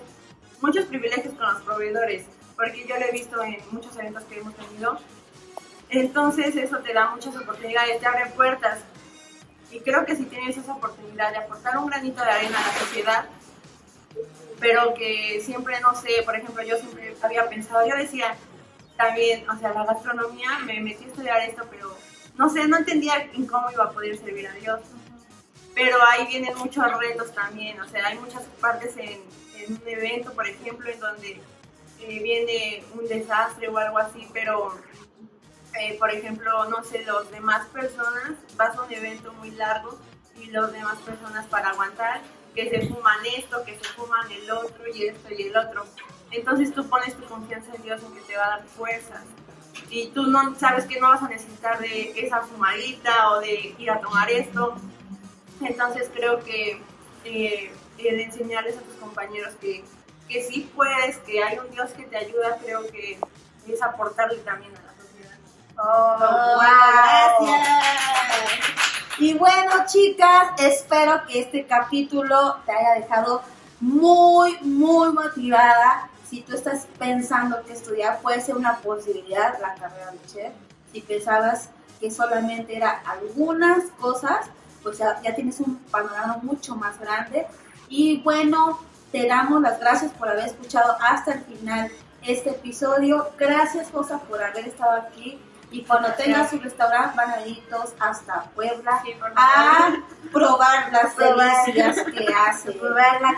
muchos 0.60 0.84
privilegios 0.84 1.34
con 1.34 1.52
los 1.52 1.62
proveedores, 1.62 2.26
porque 2.54 2.86
yo 2.86 2.96
lo 2.96 3.04
he 3.04 3.10
visto 3.10 3.42
en 3.42 3.58
muchos 3.72 3.96
eventos 3.96 4.22
que 4.24 4.38
hemos 4.38 4.54
tenido. 4.54 4.98
Entonces 5.88 6.54
eso 6.54 6.78
te 6.78 6.92
da 6.92 7.10
muchas 7.10 7.36
oportunidades, 7.36 7.98
te 7.98 8.06
abre 8.06 8.26
puertas. 8.36 8.78
Y 9.72 9.80
creo 9.80 10.06
que 10.06 10.14
si 10.14 10.26
tienes 10.26 10.56
esa 10.56 10.74
oportunidad 10.74 11.32
de 11.32 11.38
aportar 11.38 11.76
un 11.78 11.86
granito 11.86 12.22
de 12.22 12.30
arena 12.30 12.58
a 12.58 12.68
la 12.68 12.78
sociedad, 12.78 13.24
pero 14.60 14.94
que 14.94 15.40
siempre, 15.44 15.80
no 15.80 15.92
sé, 15.96 16.22
por 16.24 16.36
ejemplo, 16.36 16.62
yo 16.62 16.76
siempre 16.76 17.16
había 17.20 17.48
pensado, 17.48 17.84
yo 17.84 17.96
decía 17.96 18.36
también, 18.96 19.48
o 19.50 19.58
sea, 19.58 19.72
la 19.72 19.86
gastronomía, 19.86 20.60
me 20.66 20.80
metí 20.80 21.04
a 21.04 21.08
estudiar 21.08 21.40
esto, 21.40 21.64
pero 21.68 21.96
no 22.36 22.48
sé, 22.48 22.68
no 22.68 22.76
entendía 22.76 23.28
en 23.32 23.46
cómo 23.46 23.72
iba 23.72 23.84
a 23.84 23.90
poder 23.90 24.16
servir 24.16 24.46
a 24.46 24.52
Dios. 24.52 24.80
Pero 25.82 25.96
ahí 26.04 26.26
vienen 26.26 26.54
muchos 26.58 26.84
retos 26.98 27.32
también, 27.32 27.80
o 27.80 27.88
sea, 27.88 28.06
hay 28.06 28.18
muchas 28.18 28.42
partes 28.60 28.94
en, 28.98 29.18
en 29.56 29.72
un 29.72 29.88
evento, 29.88 30.30
por 30.34 30.46
ejemplo, 30.46 30.90
en 30.90 31.00
donde 31.00 31.40
eh, 32.00 32.22
viene 32.22 32.84
un 32.94 33.08
desastre 33.08 33.66
o 33.68 33.78
algo 33.78 33.96
así, 33.96 34.28
pero 34.30 34.74
eh, 35.80 35.96
por 35.98 36.10
ejemplo, 36.10 36.68
no 36.68 36.84
sé, 36.84 37.02
los 37.04 37.30
demás 37.30 37.66
personas, 37.68 38.32
vas 38.56 38.76
a 38.76 38.82
un 38.82 38.92
evento 38.92 39.32
muy 39.34 39.52
largo 39.52 39.98
y 40.38 40.50
los 40.50 40.70
demás 40.70 40.98
personas 40.98 41.46
para 41.46 41.70
aguantar, 41.70 42.20
que 42.54 42.68
se 42.68 42.86
fuman 42.86 43.18
esto, 43.38 43.64
que 43.64 43.78
se 43.78 43.84
fuman 43.94 44.30
el 44.30 44.50
otro 44.50 44.84
y 44.94 45.06
esto 45.06 45.28
y 45.32 45.44
el 45.44 45.56
otro. 45.56 45.86
Entonces 46.30 46.74
tú 46.74 46.86
pones 46.90 47.16
tu 47.16 47.24
confianza 47.24 47.74
en 47.74 47.82
Dios 47.82 48.02
en 48.02 48.12
que 48.12 48.20
te 48.20 48.36
va 48.36 48.44
a 48.44 48.50
dar 48.50 48.64
fuerzas. 48.64 49.22
Y 49.88 50.08
tú 50.08 50.24
no 50.24 50.54
sabes 50.56 50.84
que 50.84 51.00
no 51.00 51.08
vas 51.08 51.22
a 51.22 51.28
necesitar 51.28 51.78
de 51.78 52.12
esa 52.16 52.42
fumadita 52.42 53.30
o 53.30 53.40
de 53.40 53.74
ir 53.78 53.90
a 53.90 53.98
tomar 54.00 54.30
esto. 54.30 54.76
Entonces 55.60 56.10
creo 56.14 56.42
que 56.42 56.82
eh, 57.24 57.72
el 57.98 58.20
enseñarles 58.20 58.76
a 58.78 58.80
tus 58.80 58.94
compañeros 58.94 59.54
que, 59.60 59.84
que 60.28 60.42
sí 60.42 60.70
puedes, 60.74 61.18
que 61.18 61.42
hay 61.42 61.58
un 61.58 61.70
Dios 61.70 61.90
que 61.92 62.04
te 62.04 62.16
ayuda, 62.16 62.58
creo 62.62 62.86
que 62.90 63.18
es 63.68 63.82
aportarle 63.82 64.38
también 64.38 64.72
a 64.76 64.80
la 64.82 64.94
sociedad. 65.02 65.38
Oh, 65.78 66.16
wow. 67.38 67.48
Gracias. 67.48 68.70
Y 69.18 69.34
bueno, 69.34 69.72
chicas, 69.86 70.52
espero 70.58 71.26
que 71.26 71.40
este 71.40 71.66
capítulo 71.66 72.56
te 72.64 72.72
haya 72.72 73.00
dejado 73.00 73.42
muy, 73.78 74.56
muy 74.62 75.12
motivada. 75.12 76.08
Si 76.28 76.40
tú 76.40 76.54
estás 76.54 76.86
pensando 76.98 77.62
que 77.64 77.74
estudiar 77.74 78.20
puede 78.20 78.40
ser 78.40 78.56
una 78.56 78.78
posibilidad, 78.78 79.58
la 79.60 79.74
carrera 79.74 80.12
de 80.12 80.18
chef, 80.26 80.52
si 80.92 81.02
pensabas 81.02 81.68
que 82.00 82.10
solamente 82.10 82.76
era 82.76 83.02
algunas 83.04 83.84
cosas, 84.00 84.46
pues 84.82 84.98
ya, 84.98 85.20
ya 85.22 85.34
tienes 85.34 85.60
un 85.60 85.76
panorama 85.90 86.38
mucho 86.42 86.76
más 86.76 86.98
grande. 86.98 87.46
Y 87.88 88.22
bueno, 88.22 88.78
te 89.12 89.26
damos 89.26 89.60
las 89.60 89.80
gracias 89.80 90.12
por 90.12 90.28
haber 90.28 90.46
escuchado 90.46 90.96
hasta 91.00 91.32
el 91.32 91.40
final 91.44 91.90
este 92.26 92.50
episodio. 92.50 93.30
Gracias, 93.38 93.90
Rosa, 93.92 94.18
por 94.20 94.42
haber 94.42 94.68
estado 94.68 94.92
aquí. 95.02 95.40
Y 95.72 95.82
cuando 95.82 96.12
tengas 96.14 96.50
su 96.50 96.58
restaurante 96.58 97.16
van 97.16 97.30
a 97.30 97.46
ir 97.46 97.62
todos 97.68 97.94
hasta 98.00 98.42
Puebla 98.54 99.02
a 99.36 99.92
probar 100.32 100.92
las 100.92 101.16
delicias 101.16 102.04
que 102.06 102.26
hace. 102.48 102.72
Probar 102.72 103.20
la 103.20 103.36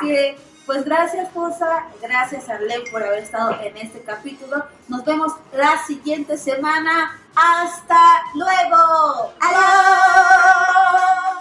que, 0.00 0.38
pues 0.72 0.86
gracias, 0.86 1.34
Rosa. 1.34 1.84
Gracias 2.00 2.48
a 2.48 2.58
Leo 2.58 2.82
por 2.90 3.02
haber 3.02 3.18
estado 3.18 3.60
en 3.60 3.76
este 3.76 4.00
capítulo. 4.00 4.64
Nos 4.88 5.04
vemos 5.04 5.34
la 5.52 5.76
siguiente 5.86 6.38
semana. 6.38 7.20
¡Hasta 7.34 8.22
luego! 8.34 9.34
¡Adiós! 9.38 11.31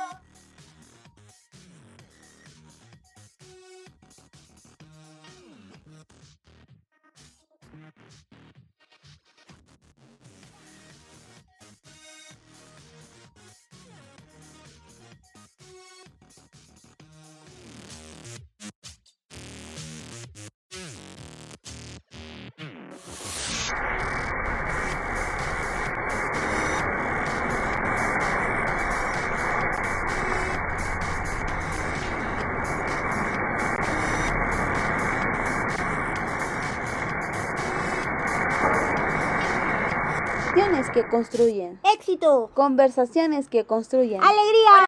Que 40.92 41.08
construyen. 41.08 41.80
Éxito. 41.96 42.52
Conversaciones 42.54 43.50
que 43.50 43.66
construyen. 43.66 44.22
Alegría. 44.22 44.86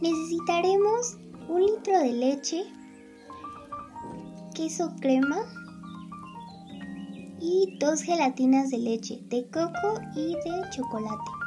Necesitaremos 0.00 1.16
un 1.48 1.66
litro 1.66 1.98
de 1.98 2.12
leche, 2.12 2.64
queso 4.54 4.94
crema 5.00 5.38
y 7.40 7.78
dos 7.80 8.02
gelatinas 8.02 8.70
de 8.70 8.78
leche, 8.78 9.20
de 9.24 9.48
coco 9.50 10.00
y 10.14 10.34
de 10.34 10.70
chocolate. 10.70 11.37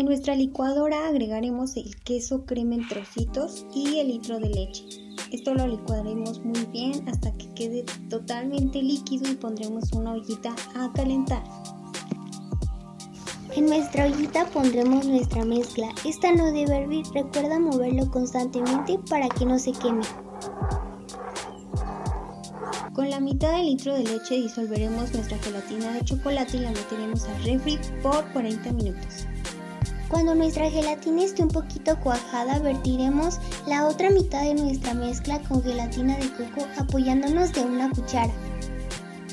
En 0.00 0.06
nuestra 0.06 0.34
licuadora 0.34 1.08
agregaremos 1.08 1.76
el 1.76 1.94
queso 1.96 2.46
crema 2.46 2.74
en 2.74 2.88
trocitos 2.88 3.66
y 3.74 3.98
el 3.98 4.08
litro 4.08 4.40
de 4.40 4.48
leche. 4.48 4.82
Esto 5.30 5.52
lo 5.52 5.66
licuaremos 5.66 6.42
muy 6.42 6.64
bien 6.72 7.06
hasta 7.06 7.30
que 7.34 7.52
quede 7.52 7.84
totalmente 8.08 8.82
líquido 8.82 9.30
y 9.30 9.34
pondremos 9.34 9.92
una 9.92 10.12
ollita 10.12 10.56
a 10.74 10.90
calentar. 10.94 11.42
En 13.54 13.66
nuestra 13.66 14.06
ollita 14.06 14.46
pondremos 14.46 15.04
nuestra 15.04 15.44
mezcla. 15.44 15.90
Esta 16.06 16.32
no 16.32 16.46
debe 16.50 16.78
hervir, 16.78 17.04
recuerda 17.12 17.58
moverlo 17.58 18.10
constantemente 18.10 18.98
para 19.10 19.28
que 19.28 19.44
no 19.44 19.58
se 19.58 19.72
queme. 19.72 20.06
Con 22.94 23.10
la 23.10 23.20
mitad 23.20 23.52
del 23.52 23.66
litro 23.66 23.94
de 23.94 24.04
leche 24.04 24.36
disolveremos 24.36 25.12
nuestra 25.12 25.36
gelatina 25.40 25.92
de 25.92 26.04
chocolate 26.06 26.56
y 26.56 26.60
la 26.60 26.70
meteremos 26.70 27.24
al 27.24 27.44
refri 27.44 27.78
por 28.02 28.24
40 28.32 28.72
minutos. 28.72 29.26
Cuando 30.10 30.34
nuestra 30.34 30.68
gelatina 30.68 31.22
esté 31.22 31.42
un 31.44 31.48
poquito 31.48 31.98
cuajada, 32.00 32.58
vertiremos 32.58 33.38
la 33.66 33.86
otra 33.86 34.10
mitad 34.10 34.42
de 34.42 34.54
nuestra 34.54 34.92
mezcla 34.92 35.40
con 35.42 35.62
gelatina 35.62 36.16
de 36.16 36.28
coco 36.32 36.66
apoyándonos 36.76 37.52
de 37.52 37.60
una 37.60 37.88
cuchara. 37.90 38.32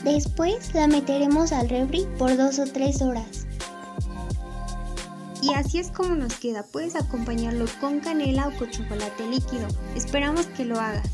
Después 0.04 0.74
la 0.76 0.88
meteremos 0.88 1.52
al 1.52 1.68
refri 1.68 2.08
por 2.20 2.38
2 2.38 2.60
o 2.60 2.66
3 2.66 3.02
horas. 3.02 3.48
Y 5.42 5.54
así 5.54 5.80
es 5.80 5.92
como 5.92 6.16
nos 6.16 6.36
queda, 6.36 6.64
puedes 6.64 6.96
acompañarlo 6.96 7.66
con 7.82 8.00
canela 8.00 8.48
o 8.48 8.58
con 8.58 8.70
chocolate 8.70 9.28
líquido. 9.28 9.68
Esperamos 9.96 10.46
que 10.46 10.66
lo 10.66 10.80
hagas. 10.80 11.10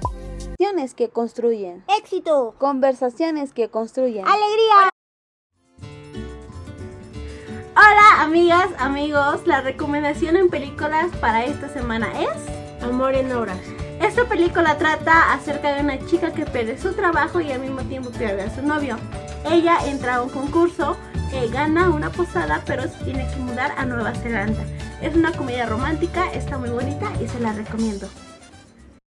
Conversaciones 0.00 0.94
que 0.94 1.08
construyen. 1.08 1.84
Éxito. 1.98 2.54
Conversaciones 2.58 3.52
que 3.52 3.68
construyen. 3.68 4.26
Alegría. 4.26 4.89
Hola 7.82 8.20
amigas, 8.20 8.68
amigos, 8.78 9.46
la 9.46 9.62
recomendación 9.62 10.36
en 10.36 10.50
películas 10.50 11.06
para 11.18 11.46
esta 11.46 11.66
semana 11.70 12.08
es 12.20 12.84
Amor 12.84 13.14
en 13.14 13.32
Horas. 13.32 13.56
Esta 14.02 14.26
película 14.26 14.76
trata 14.76 15.32
acerca 15.32 15.74
de 15.74 15.80
una 15.80 15.98
chica 16.06 16.30
que 16.30 16.44
pierde 16.44 16.76
su 16.76 16.92
trabajo 16.92 17.40
y 17.40 17.50
al 17.50 17.62
mismo 17.62 17.80
tiempo 17.84 18.10
pierde 18.10 18.42
a 18.42 18.54
su 18.54 18.60
novio. 18.60 18.98
Ella 19.50 19.78
entra 19.86 20.16
a 20.16 20.22
un 20.22 20.28
concurso, 20.28 20.98
eh, 21.32 21.48
gana 21.50 21.88
una 21.88 22.10
posada, 22.10 22.62
pero 22.66 22.82
se 22.82 23.02
tiene 23.02 23.26
que 23.28 23.36
mudar 23.36 23.72
a 23.78 23.86
Nueva 23.86 24.12
Zelanda. 24.12 24.62
Es 25.00 25.16
una 25.16 25.32
comedia 25.32 25.64
romántica, 25.64 26.30
está 26.34 26.58
muy 26.58 26.68
bonita 26.68 27.10
y 27.18 27.28
se 27.28 27.40
la 27.40 27.54
recomiendo. 27.54 28.10